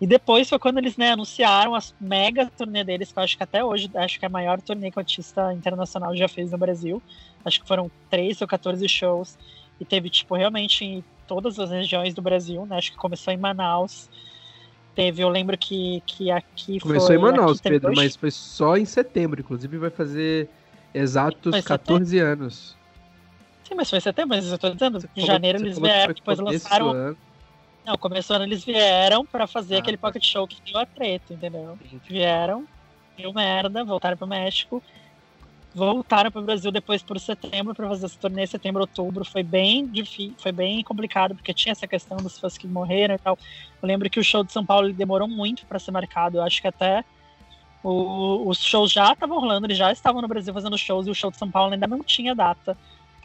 [0.00, 3.42] E depois foi quando eles né, anunciaram a mega turnê deles, que eu acho que
[3.42, 6.58] até hoje acho que é a maior turnê que o artista internacional já fez no
[6.58, 7.02] Brasil.
[7.44, 9.36] Acho que foram 13 ou 14 shows.
[9.80, 12.76] E teve, tipo, realmente em todas as regiões do Brasil, né?
[12.76, 14.08] Acho que começou em Manaus.
[14.94, 17.96] Teve, eu lembro que, que aqui Começou foi, em Manaus, Pedro, dois...
[17.96, 19.40] mas foi só em setembro.
[19.40, 20.48] Inclusive vai fazer
[20.94, 22.32] exatos foi 14 setembro?
[22.32, 22.75] anos.
[23.66, 25.08] Sim, mas foi em setembro, mas eu tô dizendo.
[25.16, 26.90] Em janeiro eles vieram, depois lançaram.
[26.90, 27.16] Ano.
[27.84, 30.06] Não, começou eles vieram para fazer ah, aquele tá.
[30.06, 31.76] pocket show que deu a treta, entendeu?
[32.08, 32.64] Vieram,
[33.18, 34.80] deu merda, voltaram pro México,
[35.74, 39.24] voltaram pro Brasil depois por setembro para fazer esse turnê, setembro, outubro.
[39.24, 43.18] Foi bem difícil, foi bem complicado, porque tinha essa questão dos fãs que morreram e
[43.18, 43.36] tal.
[43.82, 46.38] Eu lembro que o show de São Paulo demorou muito para ser marcado.
[46.38, 47.04] Eu acho que até
[47.82, 51.14] o, os shows já estavam rolando, eles já estavam no Brasil fazendo shows e o
[51.14, 52.76] show de São Paulo ainda não tinha data,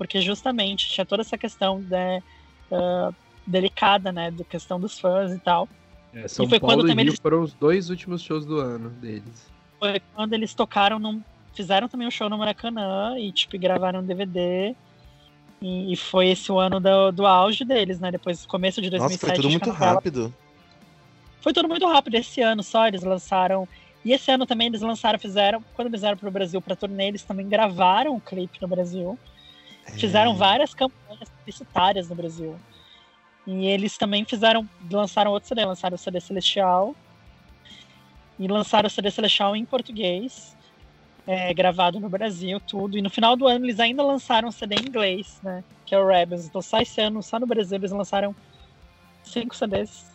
[0.02, 1.90] porque justamente tinha toda essa questão de.
[1.90, 2.24] Né,
[2.72, 3.14] uh,
[3.46, 4.32] delicada, né?
[4.32, 5.70] Da questão dos fãs e tal.
[6.12, 7.20] É, São e foi Paulo quando também eles...
[7.20, 9.48] foram os dois últimos shows do ano deles.
[9.78, 11.22] Foi quando eles tocaram, num...
[11.54, 14.76] fizeram também um show no Maracanã e tipo gravaram um DVD.
[15.62, 18.10] E, e foi esse o ano do, do auge deles, né?
[18.10, 19.22] Depois, começo de 2007.
[19.22, 20.34] Nossa, foi tudo muito rápido.
[21.42, 22.16] Foi tudo muito rápido.
[22.16, 23.68] Esse ano só eles lançaram.
[24.04, 25.64] E esse ano também eles lançaram, fizeram.
[25.76, 29.20] Quando eles vieram pro Brasil pra turnê, eles também gravaram um clipe no Brasil.
[29.94, 29.98] É.
[29.98, 32.58] Fizeram várias campanhas publicitárias no Brasil.
[33.46, 36.96] E eles também fizeram, lançaram outro CD, lançaram o CD Celestial.
[38.40, 40.56] E lançaram o CD Celestial em português,
[41.28, 42.98] é, gravado no Brasil, tudo.
[42.98, 45.64] E no final do ano eles ainda lançaram um CD em inglês, né?
[45.86, 46.46] Que é o Rebels.
[46.46, 48.36] Então só esse ano, só no Brasil, eles lançaram
[49.24, 50.06] cinco CDs.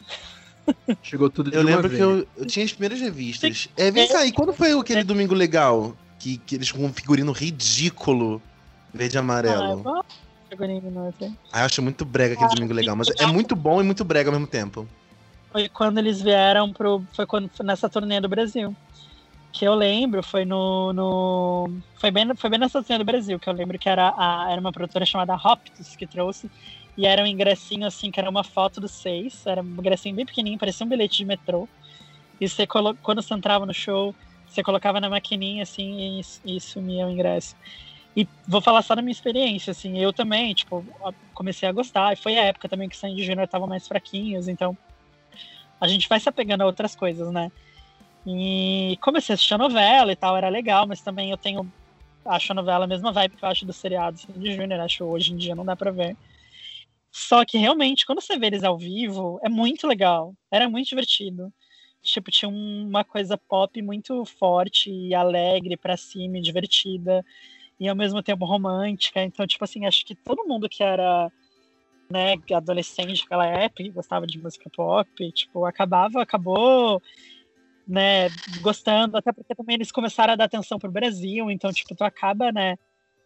[1.03, 3.69] Chegou tudo de Eu lembro que eu, eu, tinha as primeiras revistas.
[3.77, 5.97] É, vem cá, e quando foi aquele domingo legal?
[6.19, 8.43] Que, que eles com um figurino ridículo,
[8.97, 9.83] verde e amarelo.
[9.87, 10.05] Ah,
[11.53, 14.31] ah, eu acho muito brega aquele domingo legal, mas é muito bom e muito brega
[14.31, 14.87] ao mesmo tempo.
[15.51, 17.03] Foi quando eles vieram pro.
[17.13, 18.75] Foi quando nessa turnê do Brasil.
[19.53, 20.93] Que eu lembro, foi no.
[20.93, 24.49] no foi, bem, foi bem nessa turnê do Brasil, que eu lembro que era, a,
[24.51, 26.51] era uma produtora chamada Hoptus que trouxe.
[26.97, 29.47] E era um ingressinho assim, que era uma foto dos seis.
[29.47, 31.69] Era um ingressinho bem pequenininho, parecia um bilhete de metrô.
[32.41, 32.97] E você colo...
[33.03, 34.15] quando você entrava no show,
[34.47, 37.57] você colocava na maquininha assim e, e sumia o ingresso.
[38.17, 40.83] E vou falar só da minha experiência, assim, eu também, tipo,
[41.35, 44.77] comecei a gostar, e foi a época também que Sandy Júnior tava mais fraquinhos, então
[45.79, 47.53] a gente vai se apegando a outras coisas, né?
[48.27, 51.71] E comecei a assistir a novela e tal, era legal, mas também eu tenho,
[52.25, 55.35] acho a novela a mesma vibe que eu acho do seriado Sandy Júnior, acho hoje
[55.35, 56.17] em dia não dá pra ver.
[57.13, 61.53] Só que realmente, quando você vê eles ao vivo, é muito legal, era muito divertido.
[62.03, 67.25] Tipo, tinha uma coisa pop muito forte e alegre pra cima e divertida
[67.79, 69.23] e ao mesmo tempo romântica.
[69.23, 71.31] Então, tipo assim, acho que todo mundo que era
[72.11, 77.03] né, adolescente naquela época gostava de música pop, tipo, acabava, acabou
[77.87, 78.29] né,
[78.61, 82.51] gostando, até porque também eles começaram a dar atenção pro Brasil, então, tipo, tu acaba,
[82.51, 82.77] né,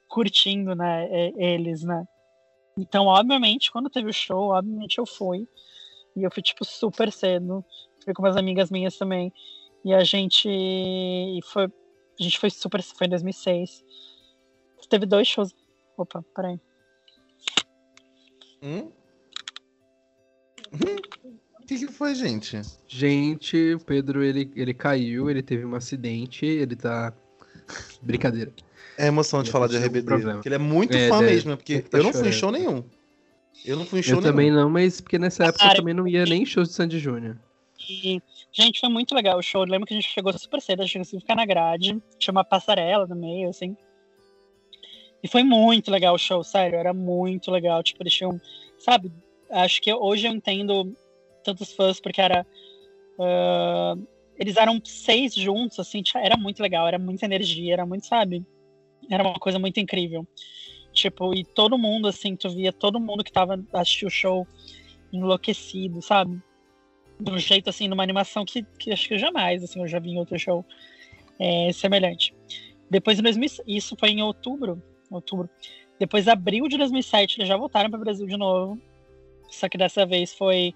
[0.09, 2.05] curtindo, né, eles, né.
[2.78, 5.46] Então, obviamente, quando teve o show, obviamente eu fui.
[6.16, 7.64] E eu fui, tipo, super cedo.
[8.03, 9.32] Fui com umas amigas minhas também.
[9.84, 10.48] E a gente
[11.44, 11.66] foi.
[11.66, 12.82] A gente foi super.
[12.82, 13.84] Foi em 2006
[14.89, 15.55] teve dois shows.
[15.97, 16.61] Opa, peraí.
[18.62, 18.91] Hum?
[20.72, 22.61] O que, que foi, gente?
[22.87, 27.12] Gente, o Pedro ele, ele caiu, ele teve um acidente, ele tá.
[28.03, 28.53] Brincadeira.
[28.99, 30.03] É emoção de ele falar de RBD.
[30.03, 32.85] Porque ele é muito é, fã mesmo, porque tá eu não fui em show nenhum.
[33.64, 34.28] Eu não fui em show eu nenhum.
[34.28, 36.68] Eu também não, mas porque nessa época Cara, eu também não ia nem em shows
[36.68, 37.37] de Sandy Júnior.
[37.89, 38.20] E,
[38.53, 39.62] gente, foi muito legal o show.
[39.62, 42.01] Eu lembro que a gente chegou super cedo, a gente conseguiu ficar na grade.
[42.18, 43.76] Tinha uma passarela no meio, assim.
[45.22, 47.82] E foi muito legal o show, sério, era muito legal.
[47.82, 48.40] Tipo, eles tinham,
[48.78, 49.12] sabe?
[49.50, 50.94] Acho que hoje eu entendo
[51.44, 52.46] tantos fãs, porque era.
[53.18, 54.06] Uh,
[54.36, 58.44] eles eram seis juntos, assim, era muito legal, era muita energia, era muito, sabe?
[59.10, 60.26] Era uma coisa muito incrível.
[60.92, 64.46] Tipo, e todo mundo, assim, tu via todo mundo que tava assistindo o show
[65.12, 66.40] enlouquecido, sabe?
[67.20, 70.10] De um jeito, assim, numa animação que, que acho que jamais, assim, eu já vi
[70.10, 70.64] em outro show
[71.38, 72.34] é, semelhante.
[72.88, 74.82] Depois, em 2000, isso foi em outubro
[75.16, 75.48] outubro.
[75.98, 78.80] Depois, abril de 2007, eles já voltaram para o Brasil de novo.
[79.50, 80.74] Só que dessa vez foi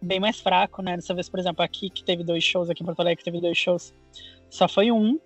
[0.00, 0.96] bem mais fraco, né?
[0.96, 3.40] Dessa vez, por exemplo, aqui que teve dois shows, aqui em Porto Alegre que teve
[3.40, 3.94] dois shows,
[4.50, 5.18] só foi um.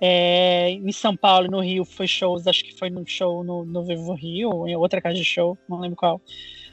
[0.00, 3.84] É, em São Paulo no Rio foi shows, acho que foi no show no, no
[3.84, 6.20] Vivo Rio, em outra casa de show, não lembro qual.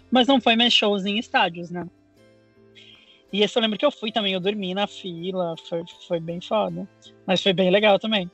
[0.09, 1.87] Mas não foi mais shows em estádios, né?
[3.31, 6.41] E esse eu lembro que eu fui também, eu dormi na fila, foi, foi bem
[6.41, 6.87] foda.
[7.27, 8.29] Mas foi bem legal também.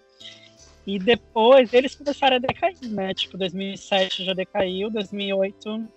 [0.85, 3.13] E depois eles começaram a decair, né?
[3.13, 5.87] Tipo, 2007 já decaiu, 2008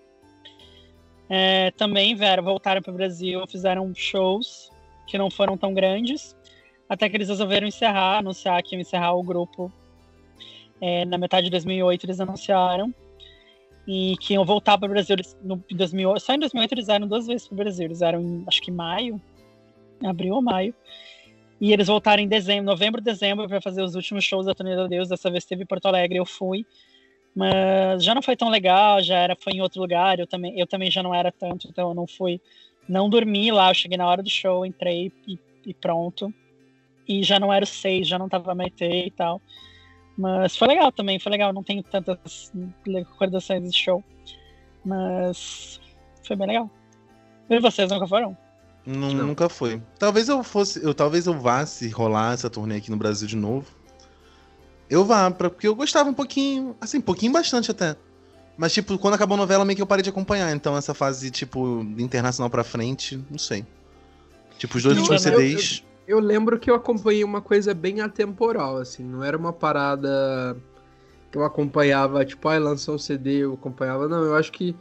[1.29, 4.71] é, também vieram, voltaram para o Brasil, fizeram shows
[5.07, 6.35] que não foram tão grandes,
[6.89, 9.71] até que eles resolveram encerrar, anunciar que iam encerrar o grupo.
[10.81, 12.95] É, na metade de 2008 eles anunciaram
[13.87, 16.21] e que iam voltar para o Brasil no 2008.
[16.21, 17.87] Só em 2008 eles eram duas vezes para o Brasil.
[17.87, 19.21] Eles eram, em, acho que maio,
[20.05, 20.75] abril ou maio.
[21.61, 24.87] E eles voltaram em dezembro, novembro, dezembro, para fazer os últimos shows da Turnê da
[24.87, 25.09] Deus.
[25.09, 26.65] Dessa vez teve Porto Alegre, eu fui.
[27.35, 30.19] Mas já não foi tão legal, já era, foi em outro lugar.
[30.19, 32.41] Eu também, eu também já não era tanto, então eu não fui.
[32.89, 36.33] Não dormi lá, eu cheguei na hora do show, entrei e, e pronto.
[37.07, 39.41] E já não era o seis, já não tava Maite e tal.
[40.17, 41.53] Mas foi legal também, foi legal.
[41.53, 42.53] Não tenho tantas
[42.87, 44.03] recordações desse show.
[44.85, 45.81] Mas
[46.25, 46.71] foi bem legal.
[47.51, 48.37] E vocês nunca foram?
[48.89, 49.27] Não, não.
[49.27, 49.83] Nunca foi.
[49.99, 50.83] Talvez eu fosse.
[50.83, 53.67] Eu, talvez eu vá se rolar essa turnê aqui no Brasil de novo.
[54.89, 56.75] Eu vá, pra, porque eu gostava um pouquinho.
[56.81, 57.97] Assim, um pouquinho bastante até.
[58.57, 60.51] Mas, tipo, quando acabou a novela, meio que eu parei de acompanhar.
[60.57, 63.67] Então, essa fase, tipo, internacional pra frente, não sei.
[64.57, 65.85] Tipo, os dois últimos CDs.
[66.07, 69.05] Eu, eu, lembro que eu acompanhei uma coisa bem atemporal, assim.
[69.05, 70.57] Não era uma parada
[71.31, 74.09] que eu acompanhava, tipo, ah, lançou um CD, eu acompanhava.
[74.09, 74.75] Não, eu acho que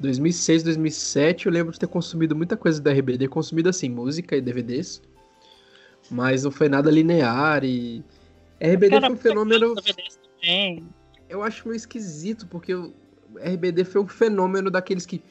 [0.00, 4.40] 2006, 2007, eu lembro de ter consumido muita coisa da RBD, consumido assim, música e
[4.40, 5.02] DVDs,
[6.10, 8.02] mas não foi nada linear e
[8.58, 9.74] RBD Cara, foi um fenômeno.
[11.28, 12.92] Eu acho meio esquisito, porque o
[13.36, 15.22] RBD foi um fenômeno daqueles que.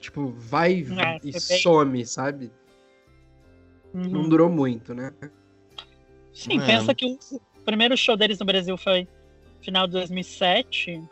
[0.00, 2.52] Tipo, vai é, e some, sabe?
[3.92, 4.08] Uhum.
[4.08, 5.12] Não durou muito, né?
[6.32, 6.66] Sim, é.
[6.66, 9.08] pensa que o primeiro show deles no Brasil foi
[9.60, 11.02] final de 2007.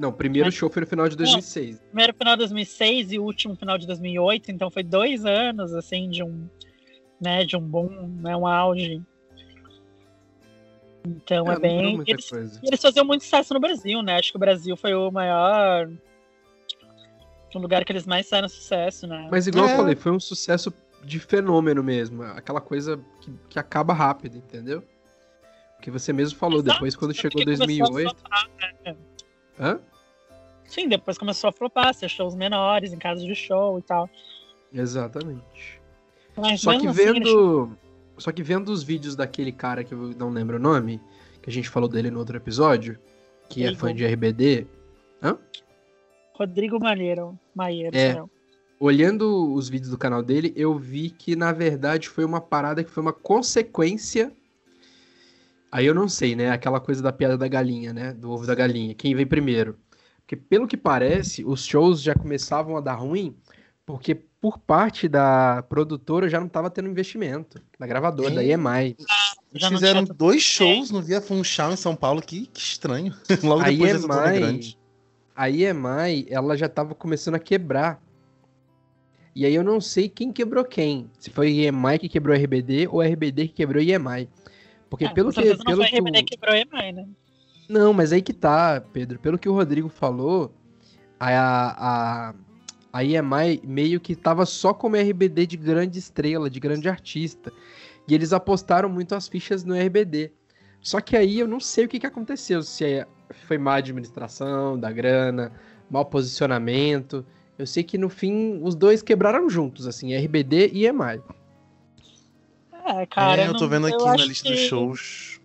[0.00, 0.54] Não, o primeiro Mas...
[0.54, 1.72] show foi no final de 2006.
[1.78, 5.74] Não, primeiro final de 2006 e o último final de 2008, então foi dois anos,
[5.74, 6.48] assim, de um,
[7.20, 9.02] né, de um bom, né, um auge.
[11.06, 12.02] Então é, é bem.
[12.06, 12.32] Eles,
[12.62, 14.16] eles, faziam muito sucesso no Brasil, né?
[14.16, 15.90] Acho que o Brasil foi o maior.
[17.54, 19.28] O lugar que eles mais fizeram sucesso, né?
[19.30, 19.72] Mas igual é.
[19.72, 20.72] eu falei, foi um sucesso
[21.04, 22.22] de fenômeno mesmo.
[22.22, 24.82] Aquela coisa que, que acaba rápido, entendeu?
[25.76, 28.16] Porque você mesmo falou, Exato, depois quando chegou 2008.
[28.84, 28.96] né?
[29.60, 29.78] Hã?
[30.64, 34.08] Sim, depois começou a flopar, ser shows menores, em casa de show e tal.
[34.72, 35.80] Exatamente.
[36.36, 37.76] Mas só que assim, vendo.
[38.16, 41.00] Só que vendo os vídeos daquele cara que eu não lembro o nome,
[41.42, 42.98] que a gente falou dele no outro episódio,
[43.48, 43.76] que Rodrigo.
[43.76, 44.66] é fã de RBD.
[45.22, 45.38] Hã?
[46.34, 47.38] Rodrigo Malheiro.
[47.54, 48.22] Maieiro, é,
[48.78, 52.90] olhando os vídeos do canal dele, eu vi que na verdade foi uma parada que
[52.90, 54.32] foi uma consequência.
[55.70, 56.50] Aí eu não sei, né?
[56.50, 58.12] Aquela coisa da piada da galinha, né?
[58.12, 58.94] Do ovo da galinha.
[58.94, 59.78] Quem vem primeiro?
[60.20, 63.36] Porque pelo que parece, os shows já começavam a dar ruim,
[63.84, 68.34] porque por parte da produtora já não estava tendo investimento, da gravadora, é.
[68.34, 68.96] da EMI.
[69.52, 73.14] Eles fizeram dois shows no Via Funchal em São Paulo, que, que estranho.
[73.42, 74.78] Logo a depois EMI, dessa grande.
[75.34, 78.00] A EMI, ela já estava começando a quebrar.
[79.34, 81.10] E aí eu não sei quem quebrou quem.
[81.18, 84.28] Se foi a EMI que quebrou a RBD ou a RBD que quebrou a EMI.
[84.90, 85.42] Porque é, pelo que...
[85.42, 87.08] Não pelo foi a RBD que quebrou a EMI, né?
[87.68, 89.20] Não, mas aí que tá, Pedro.
[89.20, 90.52] Pelo que o Rodrigo falou,
[91.18, 92.34] a, a,
[92.92, 97.52] a EMI meio que tava só como RBD de grande estrela, de grande artista.
[98.08, 100.32] E eles apostaram muito as fichas no RBD.
[100.80, 102.60] Só que aí eu não sei o que, que aconteceu.
[102.62, 103.06] Se é,
[103.46, 105.52] foi má administração da grana,
[105.88, 107.24] mau posicionamento.
[107.56, 111.22] Eu sei que no fim os dois quebraram juntos, assim, RBD e EMI.
[112.84, 113.42] É, cara.
[113.42, 114.54] É, eu tô vendo aqui na lista que...
[114.54, 115.40] dos shows.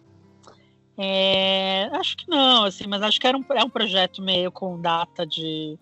[0.98, 4.80] É, acho que não, assim, mas acho que era um, é um projeto meio com
[4.80, 5.78] data de,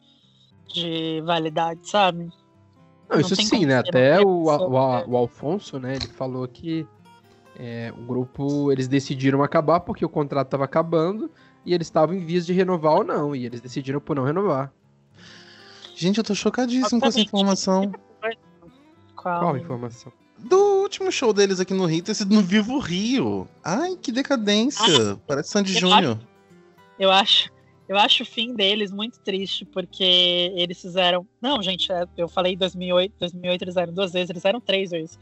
[0.68, 2.32] de validade, sabe?
[3.08, 3.78] Não, isso não sim, né?
[3.78, 4.72] Até o, o,
[5.08, 5.96] o, Alfonso, né?
[5.98, 6.88] Ele falou que
[7.56, 11.30] é, o grupo, eles decidiram acabar porque o contrato estava acabando
[11.64, 14.74] e eles estavam em vias de renovar ou não, e eles decidiram por não renovar.
[15.96, 17.92] Gente, eu tô chocadíssimo com essa informação.
[19.16, 20.12] Qual, Qual informação?
[20.44, 23.48] Do último show deles aqui no Rio ter sido no Vivo Rio.
[23.64, 25.14] Ai, que decadência.
[25.14, 26.20] Ah, Parece Sandy Júnior.
[27.00, 27.50] Eu acho,
[27.90, 31.28] eu acho o fim deles muito triste, porque eles fizeram.
[31.42, 35.18] Não, gente, é, eu falei 2008, 2008 eles eram duas vezes, eles eram três vezes.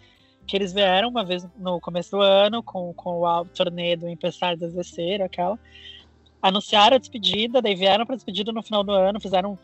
[0.47, 4.57] Que eles vieram uma vez no começo do ano, com, com o torneio do Empezar
[4.57, 5.57] Descer, aquela.
[6.41, 9.57] Anunciaram a despedida, daí vieram pra despedida no final do ano, fizeram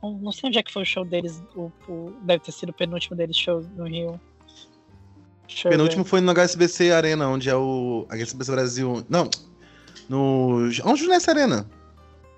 [0.00, 1.42] Não, não sei onde é que foi o show deles.
[1.56, 4.20] O, o- deve ter sido o penúltimo deles show no Rio.
[5.50, 9.04] Deixa Penúltimo foi no HSBC Arena, onde é o HSBC Brasil.
[9.08, 9.28] Não,
[10.08, 10.68] no.
[10.84, 11.66] Onde nessa Arena?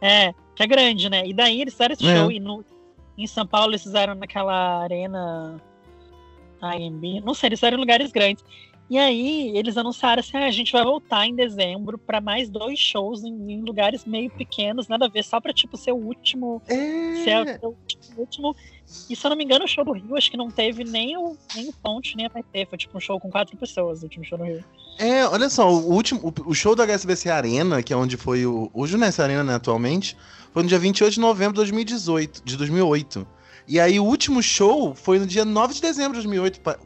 [0.00, 0.06] ver.
[0.06, 1.22] É, que é grande, né?
[1.26, 2.16] E daí eles fizeram esse É.
[2.16, 2.64] show e no,
[3.16, 5.60] em São Paulo eles fizeram naquela arena
[6.60, 7.20] AMB.
[7.24, 8.44] Não sei, eles fizeram em lugares grandes.
[8.90, 12.78] E aí eles anunciaram assim: ah, a gente vai voltar em dezembro pra mais dois
[12.78, 16.60] shows em, em lugares meio pequenos, nada a ver, só pra tipo ser o último
[16.68, 17.14] É.
[17.22, 17.74] Se é o
[18.16, 18.54] último.
[19.08, 21.16] E se eu não me engano, o show do Rio acho que não teve nem
[21.16, 22.66] o, nem o Ponte, nem a PT.
[22.66, 24.62] Foi tipo um show com quatro pessoas, o último show do Rio.
[24.98, 26.20] É, olha só, o último.
[26.44, 28.70] O, o show do HSBC Arena, que é onde foi o.
[28.74, 30.14] O Junessa Arena, né, atualmente,
[30.52, 33.26] foi no dia 28 de novembro de 2018, de 2008.
[33.66, 36.60] E aí o último show foi no dia 9 de dezembro de 2008.
[36.60, 36.78] pa-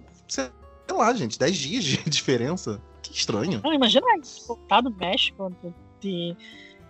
[0.89, 2.81] Sei lá, gente, 10 dias de diferença.
[3.03, 3.61] Que estranho.
[3.63, 5.53] Não, imagina isso, voltar do México.
[6.01, 6.37] De,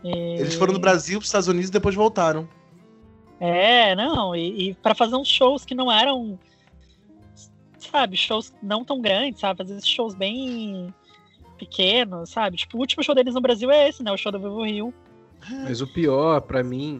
[0.02, 2.48] de- Eles foram no Brasil, pros Estados Unidos e depois voltaram.
[3.38, 6.38] É, não, e, e para fazer uns shows que não eram.
[7.78, 9.58] Sabe, shows não tão grandes, sabe?
[9.58, 10.92] Fazer esses shows bem
[11.58, 12.56] pequenos, sabe?
[12.56, 14.10] Tipo, o último show deles no Brasil é esse, né?
[14.10, 14.92] O show do Vivo Rio.
[15.64, 16.98] Mas o pior, pra mim,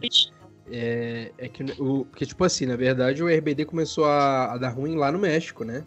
[0.71, 4.69] é, é que o que tipo assim, na verdade o RBD começou a, a dar
[4.69, 5.85] ruim lá no México, né?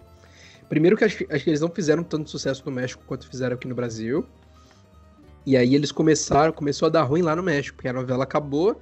[0.71, 3.57] Primeiro que acho, que acho que eles não fizeram tanto sucesso no México quanto fizeram
[3.57, 4.25] aqui no Brasil.
[5.45, 8.81] E aí eles começaram, começou a dar ruim lá no México, porque a novela acabou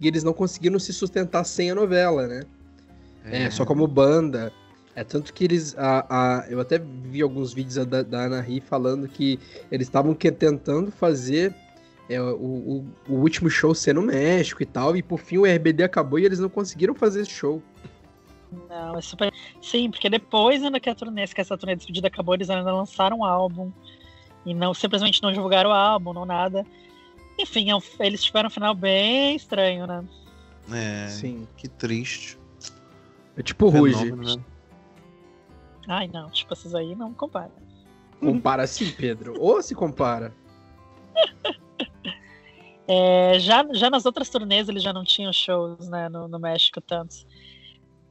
[0.00, 2.42] e eles não conseguiram se sustentar sem a novela, né?
[3.24, 4.52] É, só como banda.
[4.94, 5.74] É tanto que eles.
[5.78, 9.38] A, a- eu até vi alguns vídeos da, da Ana Ri falando que
[9.70, 11.54] eles estavam tentando fazer
[12.10, 14.94] é, o, o, o último show ser no México e tal.
[14.94, 17.62] E por fim o RBD acabou e eles não conseguiram fazer esse show.
[18.68, 19.32] Não, é super.
[19.60, 22.72] Sim, porque depois, ainda que a turnê, que essa turnê de despedida acabou, eles ainda
[22.72, 23.72] lançaram um álbum.
[24.44, 26.66] E não simplesmente não divulgaram o álbum, não nada.
[27.38, 30.04] Enfim, é um- eles tiveram um final bem estranho, né?
[30.72, 31.48] É, Sim.
[31.56, 32.38] que triste.
[33.36, 33.94] É tipo Ruge.
[33.94, 34.42] Fenômeno, né?
[35.88, 37.50] Ai, não, tipo, esses aí não compara.
[38.20, 39.34] Compara sim, Pedro.
[39.40, 40.34] Ou se compara.
[42.88, 46.80] É, já, já nas outras turnês eles já não tinham shows, né, no, no México
[46.80, 47.24] tantos.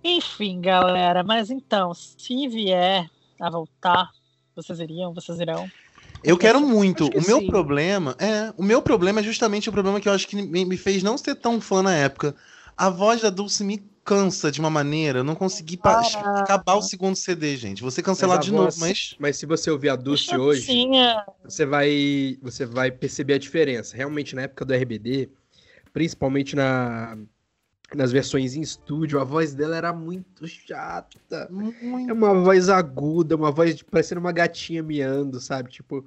[0.04, 4.10] Enfim, galera, mas então, se vier a voltar,
[4.56, 5.70] vocês iriam, vocês irão.
[6.24, 7.10] Eu quero muito.
[7.10, 7.47] Que O meu sim.
[7.47, 8.54] problema é.
[8.58, 11.36] O meu problema é justamente o problema que eu acho que me, fez não ser
[11.36, 12.36] tão fã na época.
[12.78, 15.20] A voz da Dulce me cansa de uma maneira.
[15.20, 16.39] Eu não consegui Ah.
[16.47, 17.82] acar o segundo CD, gente.
[17.82, 19.16] Vou ser cancelado Mas a de novo, voz- mas.
[19.20, 20.68] Mas se você ouvir a Dulce hoje,
[21.43, 23.95] você vai, você vai perceber a diferença.
[23.97, 25.30] Realmente, na época do RBD,
[25.93, 27.18] principalmente na,
[27.94, 31.20] nas versões em estúdio, a voz dela era muito chata.
[31.32, 32.14] É Muito.
[32.14, 35.70] uma voz aguda, uma voz de- parecendo uma gatinha miando, sabe?
[35.70, 36.06] Tipo,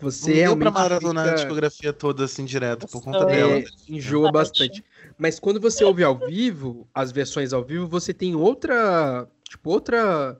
[0.00, 3.26] você Não deu realmente pra maratonar a fica- discografia toda assim direto por conta É,
[3.26, 3.52] dela.
[3.58, 4.84] é, enjoa bastante.
[5.16, 10.36] Mas quando você ouve ao vivo, as versões ao vivo, você tem outra, tipo, outra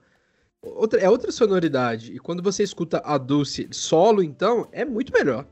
[0.61, 2.13] outra é outra sonoridade.
[2.13, 5.45] E quando você escuta a Dulce solo, então, é muito melhor.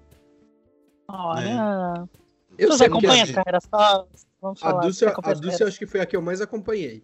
[1.07, 2.07] olha.
[2.57, 4.07] Eu Vocês sei porque acompanham assim, a carreira só?
[4.41, 4.81] Vamos a falar.
[4.81, 5.67] Dulce, a Dulce eu carreira?
[5.67, 7.03] acho que foi a que eu mais acompanhei.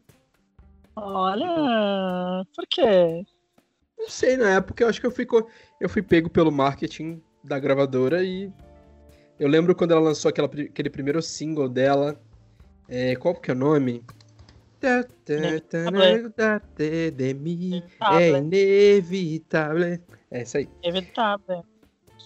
[0.95, 3.23] Olha, por quê?
[3.97, 5.27] Não sei, na época eu acho que eu fui,
[5.79, 8.51] eu fui pego pelo marketing da gravadora e
[9.39, 12.19] eu lembro quando ela lançou aquela, aquele primeiro single dela.
[12.89, 14.03] É, qual que é o nome?
[17.33, 19.99] mim é inevitável.
[20.31, 20.69] É isso aí.
[20.81, 21.63] inevitável.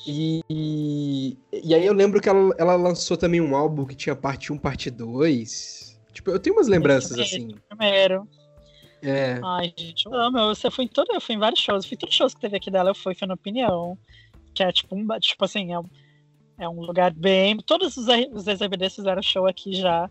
[0.06, 4.52] E, e aí eu lembro que ela, ela lançou também um álbum que tinha parte
[4.52, 6.00] 1, parte 2.
[6.12, 7.56] Tipo, eu tenho umas lembranças Esse assim.
[7.70, 8.28] Primeiro.
[9.02, 9.40] É.
[9.44, 10.38] Ai, gente, eu amo.
[10.38, 11.84] Eu, eu fui em todo, eu fui em vários shows.
[11.84, 13.98] Eu fui em todos os shows que teve aqui dela, eu fui, foi na opinião.
[14.54, 15.08] Que é tipo um.
[15.20, 15.86] Tipo assim, é um,
[16.58, 17.58] é um lugar bem.
[17.58, 20.10] Todos os, os ex-RBDs fizeram show aqui já.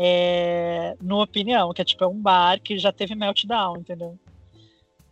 [0.00, 4.16] É, no opinião, que é tipo é um bar que já teve meltdown, entendeu?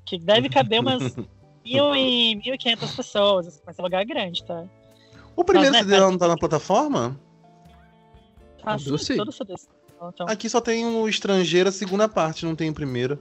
[0.05, 1.03] Que deve caber umas
[1.75, 4.64] mil e mil e quinhentas pessoas, assim, mas é um lugar grande, tá?
[5.35, 7.19] O primeiro Mas, né, CD dela não tá na plataforma?
[8.62, 9.17] Ah, sim, Dulce?
[9.17, 9.69] todos os
[10.09, 13.19] então, Aqui só tem o estrangeiro, a segunda parte, não tem o primeiro.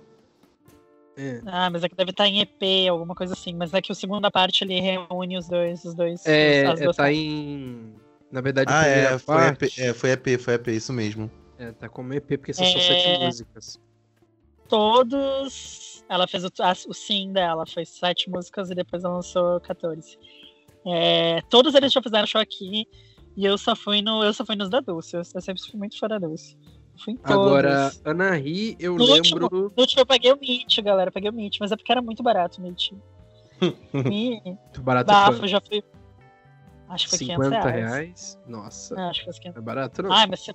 [1.18, 1.41] É.
[1.46, 3.54] Ah, mas é que deve estar em EP, alguma coisa assim.
[3.54, 6.26] Mas é que o segunda parte ele reúne os dois, os dois.
[6.26, 7.93] É, as é, tá em.
[8.32, 9.66] Na verdade, a Ah, primeira é foi, parte.
[9.66, 11.32] EP, é, foi EP, foi EP, isso mesmo.
[11.58, 12.82] É, tá como EP, porque são só É.
[12.82, 13.80] sete músicas.
[14.70, 16.03] Todos.
[16.09, 20.18] Ela fez o, a- o sim dela, foi sete músicas e depois ela lançou 14.
[20.86, 22.88] É, todos eles já fizeram show aqui
[23.36, 25.16] e eu só fui no, eu só fui nos da Dulce.
[25.16, 26.55] Eu, eu sempre fui muito fã da Dulce.
[27.03, 27.34] Fui em todos.
[27.36, 29.49] Agora, Anahi, eu No lembro.
[29.51, 31.09] No último eu paguei o Meet, galera.
[31.09, 32.91] eu Paguei o Meet, mas é porque era muito barato o Meet.
[33.93, 35.47] Me, Muito barato é bafo, quanto?
[35.47, 35.84] já fui.
[36.88, 37.91] Acho que foi 500 50 reais.
[37.91, 38.39] reais.
[38.47, 39.55] Nossa, Não, acho que foi 500.
[39.55, 40.11] não é barato não.
[40.11, 40.45] Ai, mas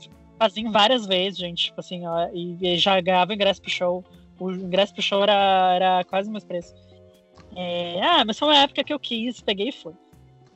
[0.41, 4.03] fazia várias vezes, gente, tipo assim, ó, e, e já ganhava ingresso pro show.
[4.39, 6.75] O ingresso pro show era, era quase o mesmo preço.
[7.55, 9.93] É, ah, mas foi uma época que eu quis, peguei e fui.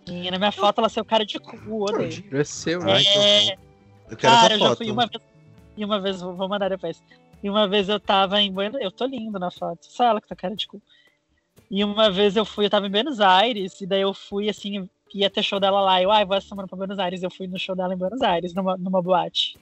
[0.07, 2.09] E na minha foto ela saiu cara de cu, O odeio.
[2.09, 3.03] dinheiro é seu, né?
[3.03, 3.59] É, horror.
[4.11, 4.79] Eu quero Cara, essa eu já foto.
[4.79, 5.23] fui uma vez.
[5.77, 7.03] E uma vez, vou mandar depois.
[7.43, 9.81] E uma vez eu tava em Buenos Eu tô lindo na foto.
[9.83, 10.81] Só ela que tá cara de cu.
[11.71, 14.89] E uma vez eu fui, eu tava em Buenos Aires, e daí eu fui assim,
[15.13, 16.01] ia ter show dela lá.
[16.01, 17.23] Eu, ai, vou essa semana pra Buenos Aires.
[17.23, 19.59] Eu fui no show dela em Buenos Aires, numa, numa boate.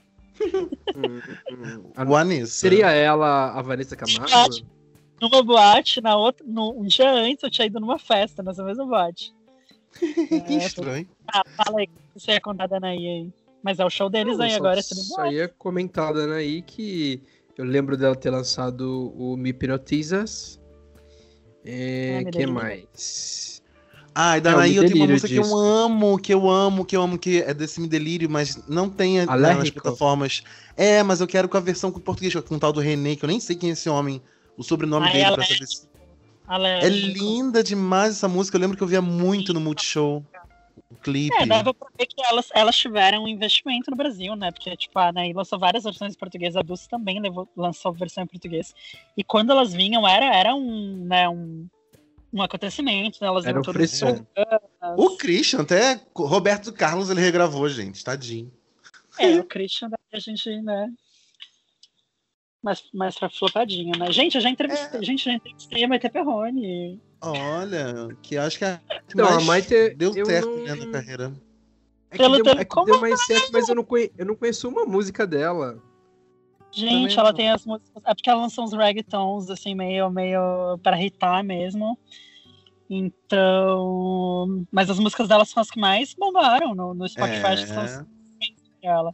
[0.95, 1.19] Hum,
[1.51, 1.91] hum.
[1.95, 2.51] A- Vanessa.
[2.53, 4.65] Seria ela a Vanessa Camargo?
[5.21, 6.45] Numa boate, na outra.
[6.45, 9.33] No, um dia antes eu tinha ido numa festa, nessa mesma boate.
[9.93, 11.07] que estranho.
[11.31, 13.29] Ah, fala aí, o que você ia contar da Anaí aí.
[13.61, 15.35] Mas é o show deles Não, aí só- agora, é Só boate.
[15.35, 17.21] ia comentar da Anaí que
[17.57, 20.59] eu lembro dela ter lançado o Me Hipnotizas.
[21.63, 23.52] É, Ah, que mais?
[24.15, 25.51] Ah, e da É, eu tenho uma música que disso.
[25.51, 28.89] eu amo, que eu amo, que eu amo, que é desse Me Delírio, mas não
[28.89, 29.81] tem a- nas Alérgico?
[29.81, 30.43] plataformas.
[30.77, 33.25] É, mas eu quero com a versão com português, com o tal do René, que
[33.25, 34.21] eu nem sei quem é esse homem,
[34.57, 35.87] o sobrenome Ah, dele, ela pra é saber se...
[36.81, 40.23] É linda demais essa música, eu lembro que eu via muito no Multishow.
[40.91, 41.35] O clipe.
[41.39, 44.51] É, dava pra ver que elas, elas tiveram um investimento no Brasil, né?
[44.51, 48.23] Porque, tipo, a Anaí lançou várias versões em português, a Dulce também levou, lançou versão
[48.23, 48.75] em português.
[49.17, 51.67] E quando elas vinham, era, era um, né, um,
[52.33, 53.27] um acontecimento, né?
[53.27, 54.25] Elas Era iam o todas frisson.
[54.97, 58.51] O Christian, até Roberto Carlos ele regravou, gente, tadinho.
[59.19, 60.91] É, o Christian, a gente, né?
[62.63, 64.11] Mais, mais pra flopadinho, né?
[64.11, 65.03] Gente, eu já entrevistei, É.
[65.03, 66.99] gente, já entrevistei a Maite Perrone.
[67.21, 70.75] Olha, que acho que é a que Não, a Maite, deu eu certo não- né,
[70.75, 71.33] na carreira.
[72.09, 74.35] É que, Pelo deu, é que deu mais certo, mas eu não, conhe- eu não
[74.35, 75.81] conheço uma música dela.
[76.73, 77.35] Gente, ela não.
[77.35, 77.91] tem as músicas.
[78.05, 81.97] É porque ela lançou uns reggaetons, assim, meio, meio pra hitar mesmo.
[82.89, 84.65] Então.
[84.71, 87.99] Mas as músicas dela são as que mais bombaram no, no Spotify, que são as
[87.99, 88.05] É.
[88.81, 89.13] dela.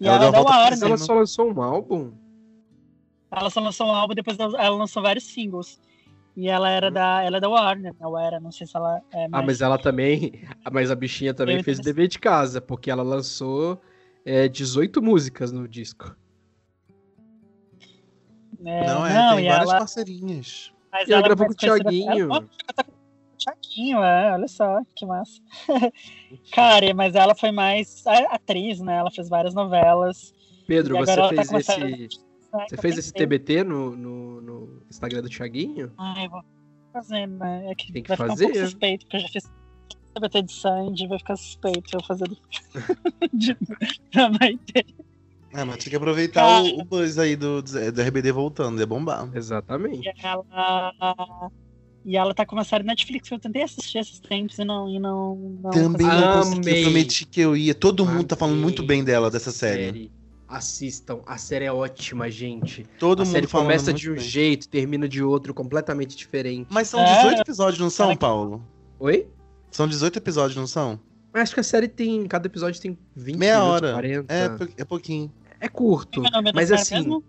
[0.00, 0.78] E Ela ela, deu é a da volta por Warner.
[0.78, 0.86] cima.
[0.88, 2.12] Ela só lançou um álbum?
[3.30, 5.80] Ela só lançou um álbum, depois ela ela lançou vários singles.
[6.36, 9.24] E ela era da, ela é da Warner, ou era, não sei se ela é
[9.26, 9.46] Ah, mais.
[9.46, 10.32] mas ela também.
[10.64, 13.80] ah, Mas a bichinha também Eu fez o dever de casa, porque ela lançou
[14.24, 16.14] é, 18 músicas no disco.
[18.64, 20.72] É, não, é, não, tem e várias ela, parceirinhs.
[20.92, 22.10] mas E ela ela gravou com o Thiaguinho.
[22.24, 25.40] Ela- Ela tá com o Thiaguinho, é, olha só, que massa.
[26.52, 28.96] Cara, mas ela foi mais atriz, né?
[28.96, 30.34] Ela fez várias novelas.
[30.66, 31.84] Pedro, e você tá fez começando.
[31.88, 32.20] esse.
[32.68, 35.92] Você fez esse TBT no, no, no Instagram do Thiaguinho?
[35.96, 36.42] Ai, vou
[36.92, 37.70] fazer, né?
[37.70, 38.44] É que, Tem que vai ficar um fazer.
[38.46, 39.50] pouco suspeito, porque eu já fiz
[40.14, 42.28] TBT de Sandy, vai ficar suspeito eu fazer
[43.32, 43.56] de...
[44.12, 44.84] da Maite.
[45.52, 46.62] É, mas tinha que aproveitar Cara.
[46.62, 49.28] o, o buzz aí do, do RBD voltando, é bombar.
[49.34, 50.08] Exatamente.
[50.08, 51.50] E ela.
[52.04, 54.88] E ela tá com uma série Netflix eu tentei assistir esses tempos e não.
[54.88, 56.20] E não, não Também consegui.
[56.26, 56.78] não consegui, Amei.
[56.80, 57.74] eu prometi que eu ia.
[57.74, 60.10] Todo mundo tá falando Amei muito bem dela, dessa série.
[60.48, 61.20] Assistam.
[61.26, 62.84] A série é ótima, gente.
[62.98, 64.22] Todo a mundo série falando começa de um bem.
[64.24, 66.66] jeito, termina de outro, completamente diferente.
[66.70, 67.16] Mas são É.
[67.18, 68.64] 18 episódios, não são, Paulo?
[68.98, 69.28] Oi?
[69.70, 70.98] São 18 episódios, não são?
[71.34, 72.26] Acho que a série tem.
[72.26, 73.92] Cada episódio tem 20 Meia minutos, hora.
[73.92, 74.34] 40.
[74.34, 74.44] É,
[74.78, 75.00] É, pou-
[75.60, 76.22] é curto.
[76.24, 77.22] É Mas assim,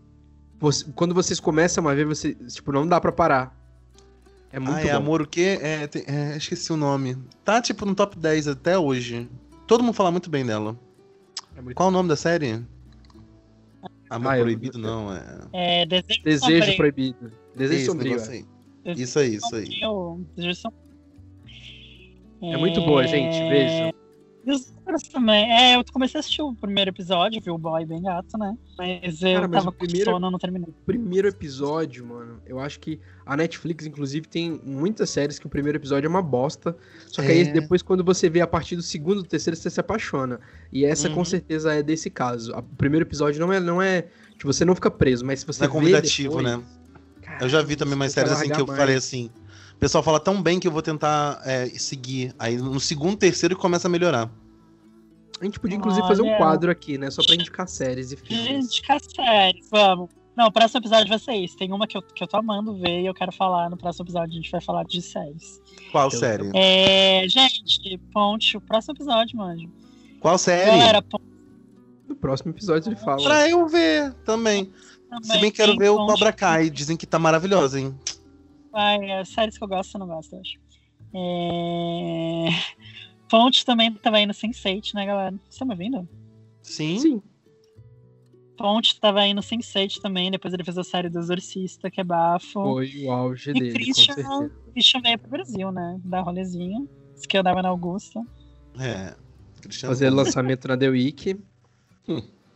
[0.59, 2.33] você- quando vocês começam a ver, você.
[2.33, 3.57] Tipo, não dá pra parar.
[4.53, 4.97] É muito ah, é bom.
[4.97, 5.59] Amor o quê?
[5.61, 7.17] É, tem- é, esqueci o nome.
[7.43, 9.29] Tá, tipo, no top 10 até hoje.
[9.65, 10.77] Todo mundo fala muito bem dela.
[11.55, 12.61] É muito Qual o nome da série?
[14.09, 15.23] Amor Ah, Proibido, não, é...
[15.53, 17.31] É, Desejo, Desejo proibido.
[17.55, 18.17] Desejo Isso, sombrio.
[18.19, 18.27] é.
[18.29, 18.45] aí.
[18.83, 19.65] Desejo Isso aí, isso aí.
[19.79, 20.81] Sombrio, Desejo Sombrio.
[22.41, 23.37] É muito boa, gente.
[23.49, 23.93] Vejam.
[24.43, 25.51] E os outros também.
[25.53, 28.57] É, eu comecei a assistir o primeiro episódio, vi o boy bem gato, né?
[28.77, 30.69] Mas eu Cara, mas tava o primeiro- com sono, não terminei.
[30.69, 35.49] O primeiro episódio, mano, eu acho que a Netflix, inclusive, tem muitas séries que o
[35.49, 36.75] primeiro episódio é uma bosta.
[37.07, 37.51] Só que aí É.
[37.51, 40.39] depois, quando você vê a partir do segundo, do terceiro, você se apaixona.
[40.73, 41.25] E essa com Uhum.
[41.25, 42.51] certeza é desse caso.
[42.55, 43.59] O primeiro episódio não é.
[43.59, 46.57] Não é tipo, você não fica preso, mas se você Não é vê convidativo, depois,
[46.57, 46.63] né?
[47.39, 49.05] Eu já vi também umas séries assim que eu largar falei mais.
[49.05, 49.29] assim.
[49.81, 52.35] O pessoal fala tão bem que eu vou tentar é, seguir.
[52.37, 54.29] Aí no segundo, terceiro começa a melhorar.
[55.39, 56.37] A gente podia, inclusive, fazer um Olha.
[56.37, 57.09] quadro aqui, né?
[57.09, 58.45] Só pra indicar séries e filmes.
[58.45, 60.09] Gente, que séries, vamos.
[60.37, 61.57] Não, o próximo episódio vai ser isso.
[61.57, 63.71] Tem uma que eu, que eu tô amando ver e eu quero falar.
[63.71, 65.59] No próximo episódio a gente vai falar de séries.
[65.91, 66.51] Qual Eu- série?
[66.53, 69.67] É, gente, Ponte, o próximo episódio, mano.
[70.19, 70.69] Qual série?
[70.69, 71.25] Galera, Ponte
[72.07, 73.23] No próximo episódio ele fala.
[73.23, 74.71] Pra eu ver também.
[75.09, 75.23] também.
[75.23, 76.11] Se bem que quero ver o Ponte.
[76.11, 76.69] Cobra Kai.
[76.69, 77.95] Dizem que tá maravilhosa, hein?
[78.73, 80.59] Ai, é, séries que eu gosto, você não gosta, eu acho.
[81.13, 82.49] É...
[83.29, 85.31] Ponte também tava indo Sense8, né, galera?
[85.31, 86.07] Vocês estão me ouvindo?
[86.63, 86.99] Sim.
[86.99, 87.21] Sim.
[88.57, 92.51] Ponte tava indo Sense8 também, depois ele fez a série do Exorcista, que é bafo.
[92.53, 94.51] Foi o auge E dele, Christian- com certeza.
[94.75, 95.99] E chamei pro Brasil, né?
[96.03, 96.87] Dar rolezinho.
[97.15, 98.21] Isso que eu dava na Augusta.
[98.79, 99.15] É.
[99.61, 101.37] Cristiano Fazer lançamento na The Week.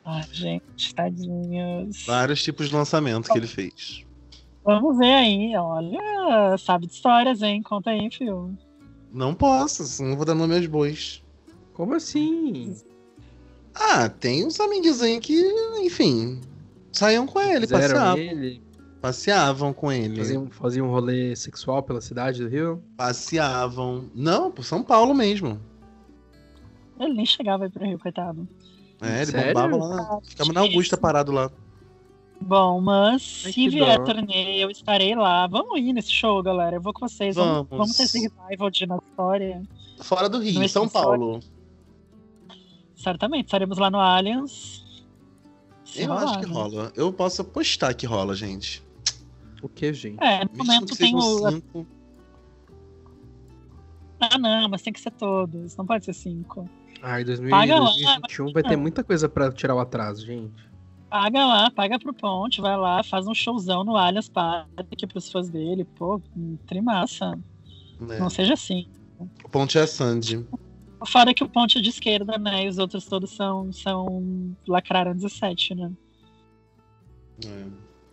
[0.05, 2.05] Ai, gente, tadinhos.
[2.05, 4.04] Vários tipos de lançamento que ele fez.
[4.65, 7.61] Vamos ver aí, olha, sabe de histórias, hein?
[7.61, 8.57] Conta aí, filho.
[9.11, 11.23] Não posso, não vou dar nome aos bois.
[11.73, 12.75] Como assim?
[13.75, 15.39] Ah, tem uns amiguinhos aí que,
[15.81, 16.41] enfim,
[16.91, 18.17] saíam com ele, Fizeram passeavam.
[18.17, 18.61] ele,
[19.01, 20.17] Passeavam com ele.
[20.17, 22.83] faziam, faziam um rolê sexual pela cidade do Rio?
[22.97, 24.09] Passeavam.
[24.15, 25.59] Não, por São Paulo mesmo.
[26.99, 28.47] Ele nem chegava aí pro Rio, coitado.
[29.01, 29.53] É, ele Sério?
[29.53, 30.19] bombava lá.
[30.23, 31.51] Ficava na Augusta parado lá.
[32.45, 34.03] Bom, mas Ai, se vier dó.
[34.03, 35.47] turnê, eu estarei lá.
[35.47, 36.75] Vamos ir nesse show, galera.
[36.75, 37.35] Eu vou com vocês.
[37.35, 37.69] Vamos, Vamos.
[37.71, 39.63] vamos ter esse revival de na história.
[40.01, 41.39] Fora do Rio, é São Paulo.
[42.95, 45.03] Certamente, estaremos lá no Allianz.
[45.83, 46.53] Se Eu rolar, acho que né?
[46.53, 46.93] rola.
[46.95, 48.83] Eu posso apostar que rola, gente.
[49.63, 50.23] O que, gente?
[50.23, 51.49] É, no momento tem o.
[51.49, 51.87] cinco.
[54.19, 55.75] Ah, não, mas tem que ser todos.
[55.75, 56.69] Não pode ser cinco.
[57.01, 60.74] Ai, 2000 Paga lá, 2021 vai ter muita coisa pra tirar o atraso, gente.
[61.15, 65.49] Paga lá, paga pro Ponte, vai lá, faz um showzão no Allianz Parque pros fãs
[65.49, 65.85] dele.
[65.85, 66.21] Pô,
[66.67, 67.39] trimassa.
[68.01, 68.19] né?
[68.19, 68.89] Não seja assim.
[69.17, 70.45] O Ponte é a Sandy.
[71.07, 72.65] Fora que o Ponte é de esquerda, né?
[72.65, 75.89] E os outros todos são, são lacraram 17, né?
[77.45, 77.63] É.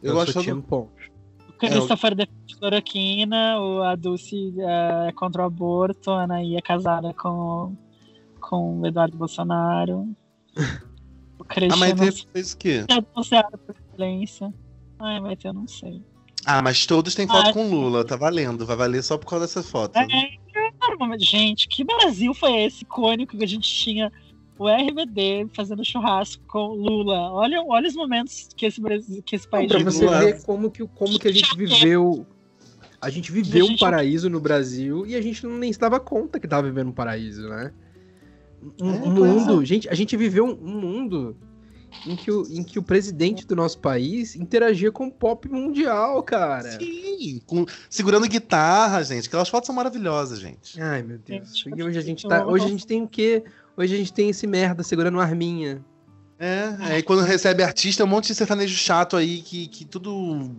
[0.00, 0.46] Eu, gosto sou do...
[0.46, 1.10] time Ponte.
[1.48, 7.12] O Christopher defende cloroquina, o a Dulce é contra o aborto, a Anaí é casada
[7.14, 7.76] com,
[8.40, 10.08] com o Eduardo Bolsonaro.
[11.42, 12.84] O A Christian Maite não fez o quê?
[12.86, 14.54] denunciado por violência.
[14.98, 16.00] Ai, Maite, eu não sei.
[16.46, 18.64] Ah, mas todos têm foto Ah, com Lula, tá valendo.
[18.64, 19.96] Vai valer só por causa dessa foto.
[19.96, 20.06] É,
[21.18, 24.10] gente, que Brasil foi esse icônico que a gente tinha
[24.58, 27.32] o RBD fazendo churrasco com Lula?
[27.32, 30.18] Olha, olha os momentos que esse, Brasil, que esse país pra de você Lula.
[30.20, 32.26] ver como que, como que a gente viveu.
[33.00, 36.38] A gente viveu um gente- paraíso no Brasil e a gente nem se dava conta
[36.38, 37.72] que tava vivendo um paraíso, né?
[38.80, 39.64] Um, É, um mundo.
[39.64, 41.36] Gente, a gente viveu um, um mundo
[42.06, 46.22] em que, o, em que o presidente do nosso país interagia com o pop mundial,
[46.22, 46.78] cara.
[46.78, 49.28] Sim, com- segurando guitarra, gente.
[49.28, 50.80] Aquelas fotos são maravilhosas, gente.
[50.80, 51.64] Ai, meu Deus.
[51.76, 52.46] E hoje a gente tá.
[52.46, 53.44] Hoje a gente tem o quê?
[53.76, 55.84] Hoje a gente tem esse merda segurando uma arminha.
[56.38, 60.50] É, aí quando recebe artista, é um monte de sertanejo chato aí, que, que tudo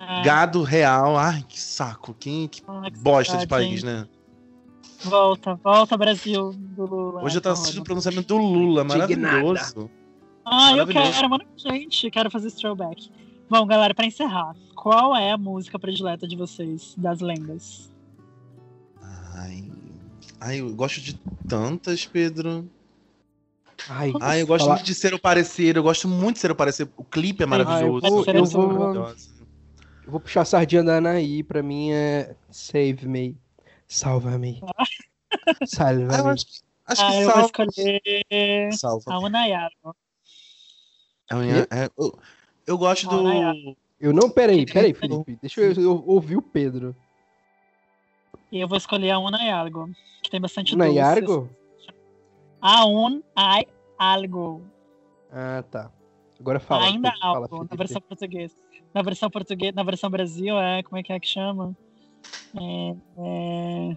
[0.00, 1.16] É, gado real.
[1.16, 2.12] Ai, que saco.
[2.18, 3.90] Quem que que bosta de país, hein?
[3.90, 4.08] né?
[5.04, 7.22] Volta, volta Brasil do Lula.
[7.24, 9.90] Hoje eu tô Ai, assistindo o pronunciamento do Lula, maravilhoso.
[10.44, 11.44] Ah, eu quero, mano.
[11.56, 13.10] Gente, quero fazer esse throwback.
[13.48, 17.92] Bom, galera, pra encerrar, qual é a música predileta de vocês, das lendas?
[19.34, 19.70] Ai,
[20.40, 21.14] ai, eu gosto de
[21.48, 22.68] tantas, Pedro.
[23.88, 26.50] Ai, Ai, eu gosto Falar- muito de Ser o Parecer, eu gosto muito de Ser
[26.52, 26.88] o Parecer.
[26.96, 28.04] O clipe é maravilhoso.
[28.04, 29.14] Ah, eu vou- eu vou-.
[30.04, 33.36] Eu vou puxar a sardinha da Anaí, pra mim é Save Me.
[33.92, 34.60] Salva-me.
[35.44, 36.30] Ah, eu Salva-me.
[36.30, 36.46] acho
[36.86, 37.46] ah, que eu vou salva.
[37.46, 39.02] escolher salva.
[39.06, 39.96] a Unayaro.
[41.70, 42.18] É, eu,
[42.66, 43.76] eu gosto do.
[43.98, 45.38] Eu não, peraí, peraí, Felipe.
[45.40, 46.94] Deixa eu, eu ouvir o Pedro.
[48.52, 49.88] E eu vou escolher a Unayargo,
[50.22, 51.00] que tem bastante Na doces.
[51.00, 51.48] Yargo?
[52.60, 53.66] A Un Ai
[53.98, 54.62] Algo.
[55.32, 55.90] Ah, tá.
[56.38, 56.84] Agora fala.
[56.84, 58.54] Ainda Felipe, fala, algo, na versão portuguesa.
[58.92, 60.82] Na versão portuguesa, na versão Brasil, é.
[60.82, 61.74] Como é que é que chama?
[62.56, 62.94] É.
[63.18, 63.96] é...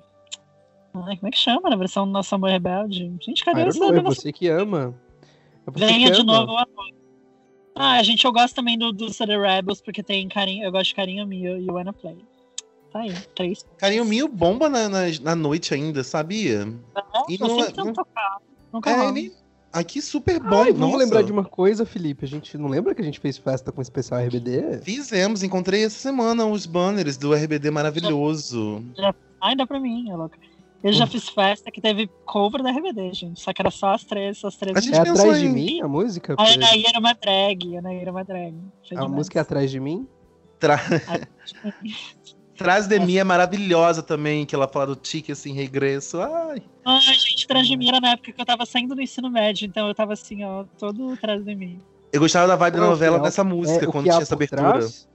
[0.93, 1.69] Ai, como é que chama?
[1.69, 2.99] Na versão Nosso Amor Rebelde?
[3.21, 4.95] Gente, Ah, cadê essa não, é você que ama.
[5.67, 6.39] É você Venha que de ama.
[6.39, 6.95] novo o amor.
[7.75, 10.63] Ah, gente, eu gosto também do, do The Rebels, porque tem carinho.
[10.63, 12.17] Eu gosto de carinho meu e Wanna Play.
[12.91, 13.65] Tá aí, três.
[13.77, 16.65] Carinho Mil bomba na, na, na noite ainda, sabia?
[17.27, 18.45] E Nossa, não é- sempre tão não- tocado.
[19.75, 19.79] É.
[19.79, 20.61] Aqui super bom.
[20.61, 20.97] Ai, vamos nossa.
[20.97, 22.25] lembrar de uma coisa, Felipe.
[22.25, 24.79] A gente não lembra que a gente fez festa com o especial RBD?
[24.81, 28.83] Fizemos, encontrei essa semana os banners do RBD maravilhoso.
[29.41, 30.37] Ai, dá pra mim, é louca.
[30.83, 33.41] Eu já fiz festa que teve cover da RBD, gente.
[33.41, 34.77] Só que era só as três, as três.
[34.77, 36.35] A gente É atrás de mim a música?
[36.37, 38.53] A Anaí era uma drag, a Anaí era uma drag.
[38.87, 39.11] Foi A demais.
[39.11, 40.07] música é atrás de mim?
[40.59, 40.79] Tra...
[42.57, 46.21] Traz de mim é maravilhosa também, que ela fala do tique assim, regresso.
[46.21, 46.63] Ai.
[46.85, 49.65] Ai, gente, atrás de mim era na época que eu tava saindo do ensino médio,
[49.67, 51.81] então eu tava assim, ó, todo atrás de mim.
[52.13, 54.71] Eu gostava da vibe da novela é o- dessa música, é, quando tinha essa abertura.
[54.71, 55.09] trás?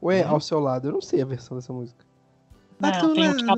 [0.00, 0.30] Ou é Hum?
[0.30, 0.88] ao seu lado?
[0.88, 2.04] Eu não sei a versão dessa música.
[2.80, 3.54] Não, tem tá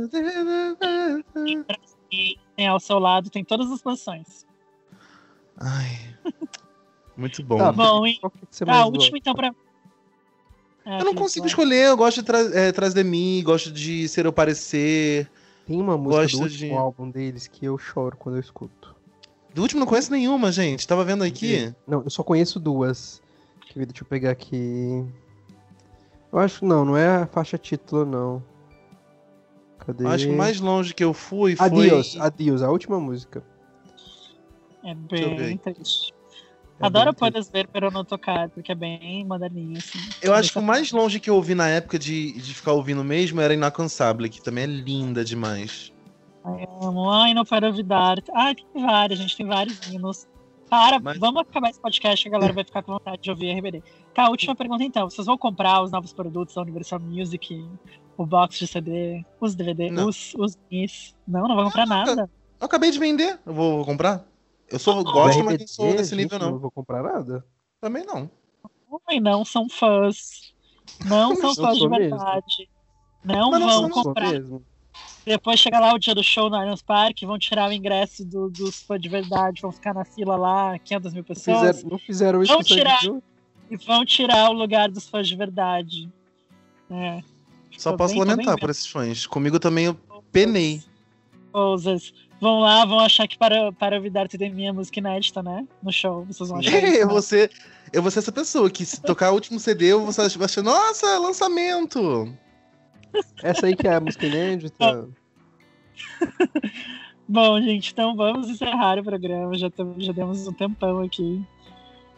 [0.83, 2.37] Ai.
[2.57, 4.45] tem ao seu lado, tem todas as posições.
[7.17, 7.57] Muito bom.
[7.59, 8.21] Tá, Bom, que
[8.51, 9.55] você a última então pra.
[10.87, 14.09] É, eu não consigo escolher, eu gosto de tra é, Traz de mim, gosto de
[14.09, 15.31] Ser o Parecer.
[15.67, 18.95] Tem uma música Gosto do último de- álbum deles que eu choro quando eu escuto.
[19.55, 20.87] Do último não conheço nenhuma, gente.
[20.87, 21.73] Tava vendo aqui.
[21.87, 23.23] Não, eu só conheço duas.
[23.75, 25.05] Deixa eu pegar aqui.
[26.33, 28.43] Eu acho não, não é a faixa título, não.
[29.79, 30.07] Cadê?
[30.07, 31.67] Acho que mais longe que eu fui foi.
[31.67, 33.43] Adios, Adios, a última música.
[34.83, 36.13] É bem triste.
[36.81, 39.99] É Adoro bem Puedes ver, pero no tocar, porque é bem moderninho, assim.
[40.21, 43.05] Eu acho que o mais longe que eu ouvi na época de, de ficar ouvindo
[43.05, 45.93] mesmo era Inacansable, que também é linda demais.
[46.45, 47.11] Ai, amo.
[47.11, 48.17] Ai, não para olvidar.
[48.35, 50.27] Ai, tem vários, gente, tem vários hinos.
[50.69, 53.83] Para, Mas- vamos acabar esse podcast, a galera vai ficar com vontade de ouvir RBD.
[54.13, 55.09] Tá, a última pergunta então.
[55.09, 57.65] Vocês vão comprar os novos produtos da Universal Music,
[58.17, 60.09] o box de CD, os DVD, Não.
[60.09, 61.15] os, os NIS?
[61.27, 62.29] Não, não vou comprar nada.
[62.61, 64.25] Eu acabei de vender, eu vou comprar.
[64.71, 66.53] Eu sou, gosto, mas não sou desse nível, não.
[66.53, 67.45] Não vou comprar nada.
[67.81, 68.31] Também não.
[69.09, 70.53] Ai, não são fãs.
[71.07, 72.69] Não são Não fãs de verdade.
[73.25, 74.31] Não Mas não vão Sou comprar.
[74.33, 74.65] mesmo.
[75.27, 78.51] Depois chega lá o dia do show no Allianz Parque, vão tirar o ingresso do-
[78.51, 81.59] dos fãs de verdade, vão ficar na fila lá, 500 mil pessoas.
[81.59, 83.23] Fizeram- não fizeram isso Vamos com o Sandy tirar.
[83.71, 86.11] E vão tirar o lugar dos fãs de verdade.
[86.91, 87.23] É.
[87.79, 89.27] Só posso bem- lamentar por esses fãs.
[89.27, 89.95] Comigo também eu
[90.31, 90.83] penei.
[91.55, 92.13] Coisas.
[92.41, 95.65] Vão lá, vão achar que para, para olvidar tem minha música inédita, né?
[95.81, 96.25] No show.
[96.25, 97.13] Vocês vão achar isso, eu, né?
[97.13, 97.53] vou ser,
[97.93, 100.47] eu vou ser essa pessoa que se tocar o último CD, eu vou achar, vai
[100.47, 102.37] achar, nossa, lançamento!
[103.41, 105.09] Essa aí que é a música inédita.
[107.29, 109.57] Bom, gente, então vamos encerrar o programa.
[109.57, 111.41] Já, já demos um tempão aqui.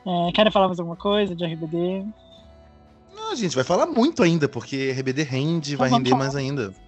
[0.06, 2.06] É, querem falar mais alguma coisa de RBD?
[3.14, 6.22] Não, gente, vai falar muito ainda, porque RBD rende, vai vamos render falar.
[6.22, 6.85] mais ainda.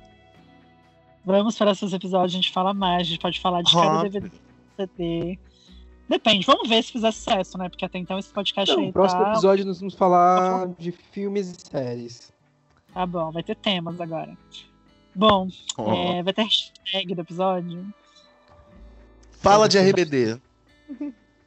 [1.25, 4.09] Vamos para esses episódios, a gente fala mais, a gente pode falar de cada.
[4.09, 4.31] DVD,
[4.77, 5.39] CD.
[6.09, 7.69] Depende, vamos ver se fizer sucesso, né?
[7.69, 9.31] Porque até então esse podcast Então, aí no próximo tá...
[9.33, 12.33] episódio nós vamos falar de filmes e séries.
[12.95, 14.37] Tá bom, vai ter temas agora.
[15.15, 17.87] Bom, Ó, é, vai ter hashtag do episódio.
[19.33, 20.41] Fala de RBD.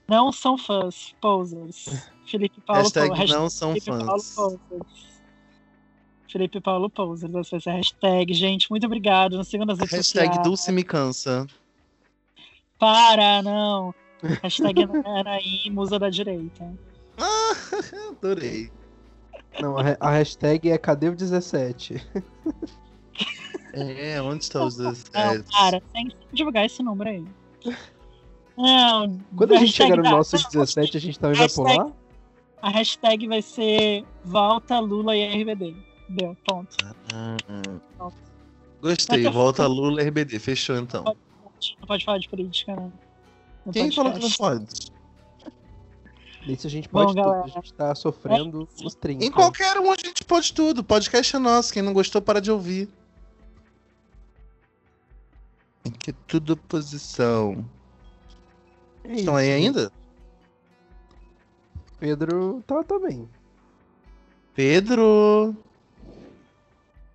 [0.08, 2.06] Não são fãs, posers.
[2.28, 4.36] Felipe Paulo Hashtag Po- hashtag não são Felipe Paulo fãs.
[4.36, 5.11] Posers.
[6.32, 8.34] Felipe Paulo Posers, essa vai ser a hashtag.
[8.34, 9.38] Gente, muito obrigado.
[9.38, 10.44] Nos sigam nas redes Hashtag sociais.
[10.48, 11.46] Dulce me cansa.
[12.80, 13.94] Para, não.
[14.42, 16.72] Hashtag Anaí, musa da direita.
[18.18, 18.72] Adorei.
[19.60, 22.02] Não, a, ha- a hashtag é cadê o 17?
[23.74, 25.06] É, onde estão os dois?
[25.14, 27.26] Não, É, para, sem divulgar esse número aí.
[28.58, 31.92] Não, Quando a gente chegar no nosso não, 17, a gente também vai Hashtag- pular?
[32.62, 35.76] A hashtag vai ser Volta Lula e RBD.
[36.12, 36.76] Deu, ponto.
[37.14, 38.12] hum, hum.
[38.82, 40.40] Gostei, volta Lula RBD.
[40.40, 41.04] Fechou então.
[41.04, 42.92] Não pode falar de política, né?
[43.66, 44.92] No Quem falou que não pode?
[46.48, 47.46] Isso a gente Bom, pode tudo, galera.
[47.46, 49.24] a gente tá sofrendo os 30.
[49.24, 50.84] Em qualquer um a gente pode tudo.
[50.84, 51.72] Podcast é nosso.
[51.72, 52.90] Quem não gostou, para de ouvir.
[56.00, 57.64] Que tudo posição.
[59.04, 59.56] É Estão aí isso.
[59.56, 59.92] ainda?
[62.00, 63.30] Pedro tá, tá bem.
[64.56, 65.56] Pedro.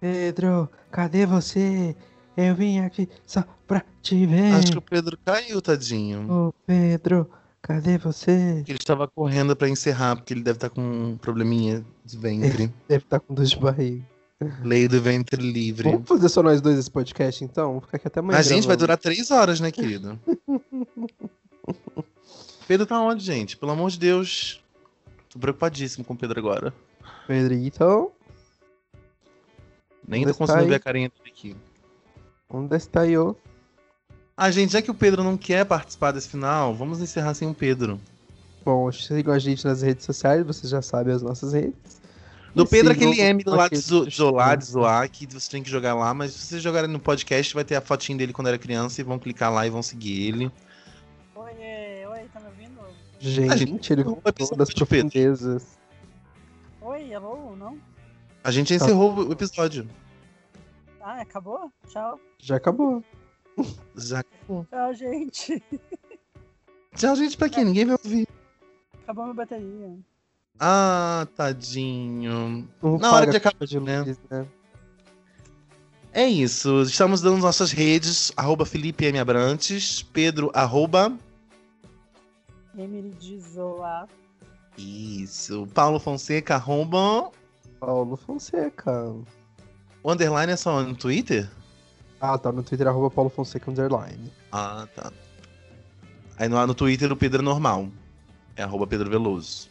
[0.00, 1.94] Pedro, cadê você?
[2.36, 4.54] Eu vim aqui só pra te ver.
[4.54, 6.30] Acho que o Pedro caiu, tadinho.
[6.30, 7.30] Ô, Pedro,
[7.62, 8.62] cadê você?
[8.66, 12.72] Ele estava correndo pra encerrar, porque ele deve estar com um probleminha de ventre.
[12.86, 14.04] Deve estar com dor de barriga.
[14.62, 15.90] Lei do ventre livre.
[15.90, 17.68] Vamos fazer só nós dois esse podcast, então?
[17.68, 18.38] Vamos ficar aqui até amanhã.
[18.38, 20.20] A gente vai durar três horas, né, querido?
[22.68, 23.56] Pedro tá onde, gente?
[23.56, 24.62] Pelo amor de Deus.
[25.30, 26.74] Tô preocupadíssimo com o Pedro agora.
[27.26, 28.12] Pedrito,
[30.06, 31.56] Nem conseguindo está ver a carinha dele aqui.
[32.48, 33.36] onde está eu?
[34.36, 37.54] Ah, gente, já que o Pedro não quer participar desse final, vamos encerrar sem o
[37.54, 37.98] Pedro.
[38.64, 42.00] Bom, sigam a gente nas redes sociais, vocês já sabem as nossas redes.
[42.54, 44.82] Do E Pedro, sigam aquele M do lado de aquele zo- de zoar, de textinho.
[44.82, 47.76] zoar, que você tem que jogar lá, mas se vocês jogarem no podcast, vai ter
[47.76, 50.50] a fotinho dele quando era criança e vão clicar lá e vão seguir ele.
[51.34, 51.52] Oi,
[52.08, 52.80] oi, tá me ouvindo?
[53.18, 55.78] Gente, ele não vai voltou das profundezas.
[56.82, 57.78] Oi, alô, não?
[58.46, 59.88] A gente já encerrou o episódio.
[61.02, 61.68] Ah, acabou?
[61.88, 62.20] Tchau.
[62.38, 63.02] Já acabou.
[63.96, 64.22] Já...
[64.22, 65.60] Tchau, gente.
[66.94, 67.64] Tchau, gente, pra quê?
[67.64, 68.28] Ninguém vai ouvir.
[69.02, 69.98] Acabou minha bateria.
[70.60, 72.68] Ah, tadinho.
[72.80, 74.02] Não Na hora de acabar, de né?
[74.02, 74.46] luz, né?
[76.12, 76.82] É isso.
[76.82, 78.30] Estamos dando nossas redes.
[78.36, 79.18] Arroba Felipe M.
[79.18, 80.02] Abrantes.
[80.02, 81.18] Pedro, arroba.
[82.78, 84.06] Emily de Zola.
[84.78, 85.66] Isso.
[85.74, 87.32] Paulo Fonseca, arroba.
[87.78, 89.14] Paulo Fonseca.
[90.02, 91.48] O underline é só no Twitter?
[92.20, 94.32] Ah, tá no Twitter, arroba Paulo Fonseca Underline.
[94.50, 95.12] Ah, tá.
[96.38, 97.88] Aí no, no Twitter o Pedro é normal.
[98.56, 99.68] É arroba Pedro Veloso.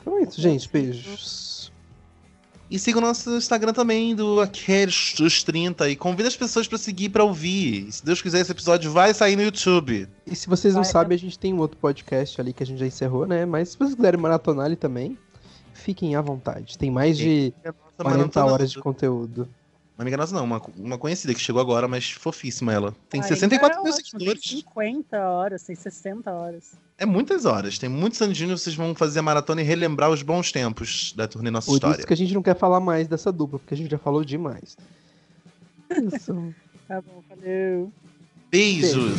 [0.00, 0.68] Então é isso, gente.
[0.68, 1.72] Beijos.
[2.70, 5.90] E siga o nosso Instagram também, do Aqueles dos 30.
[5.90, 7.88] E convida as pessoas pra seguir pra ouvir.
[7.88, 10.08] E se Deus quiser, esse episódio vai sair no YouTube.
[10.26, 12.66] E se vocês não Vai, sabem, a gente tem um outro podcast ali que a
[12.66, 13.44] gente já encerrou, né?
[13.44, 15.18] Mas se vocês quiserem maratonar ali também,
[15.84, 16.76] fiquem à vontade.
[16.78, 19.48] Tem mais de nossa 40 maratona horas de do- conteúdo.
[19.96, 22.92] Uma amiga nossa não, uma, uma conhecida que chegou agora, mas fofíssima ela.
[23.08, 24.42] Tem Ah, 64 então mil é ótimo, seguidores.
[24.42, 26.72] Tem 50 horas, tem 60 horas.
[26.98, 27.78] É muitas horas.
[27.78, 31.28] Tem muitos anos de vocês vão fazer a maratona e relembrar os bons tempos da
[31.28, 31.96] turnê Nossa Por História.
[31.98, 34.24] isso que a gente não quer falar mais dessa dupla, porque a gente já falou
[34.24, 34.76] demais.
[36.12, 36.52] Isso.
[36.88, 37.92] Tá bom, valeu.
[38.50, 39.14] Beijos!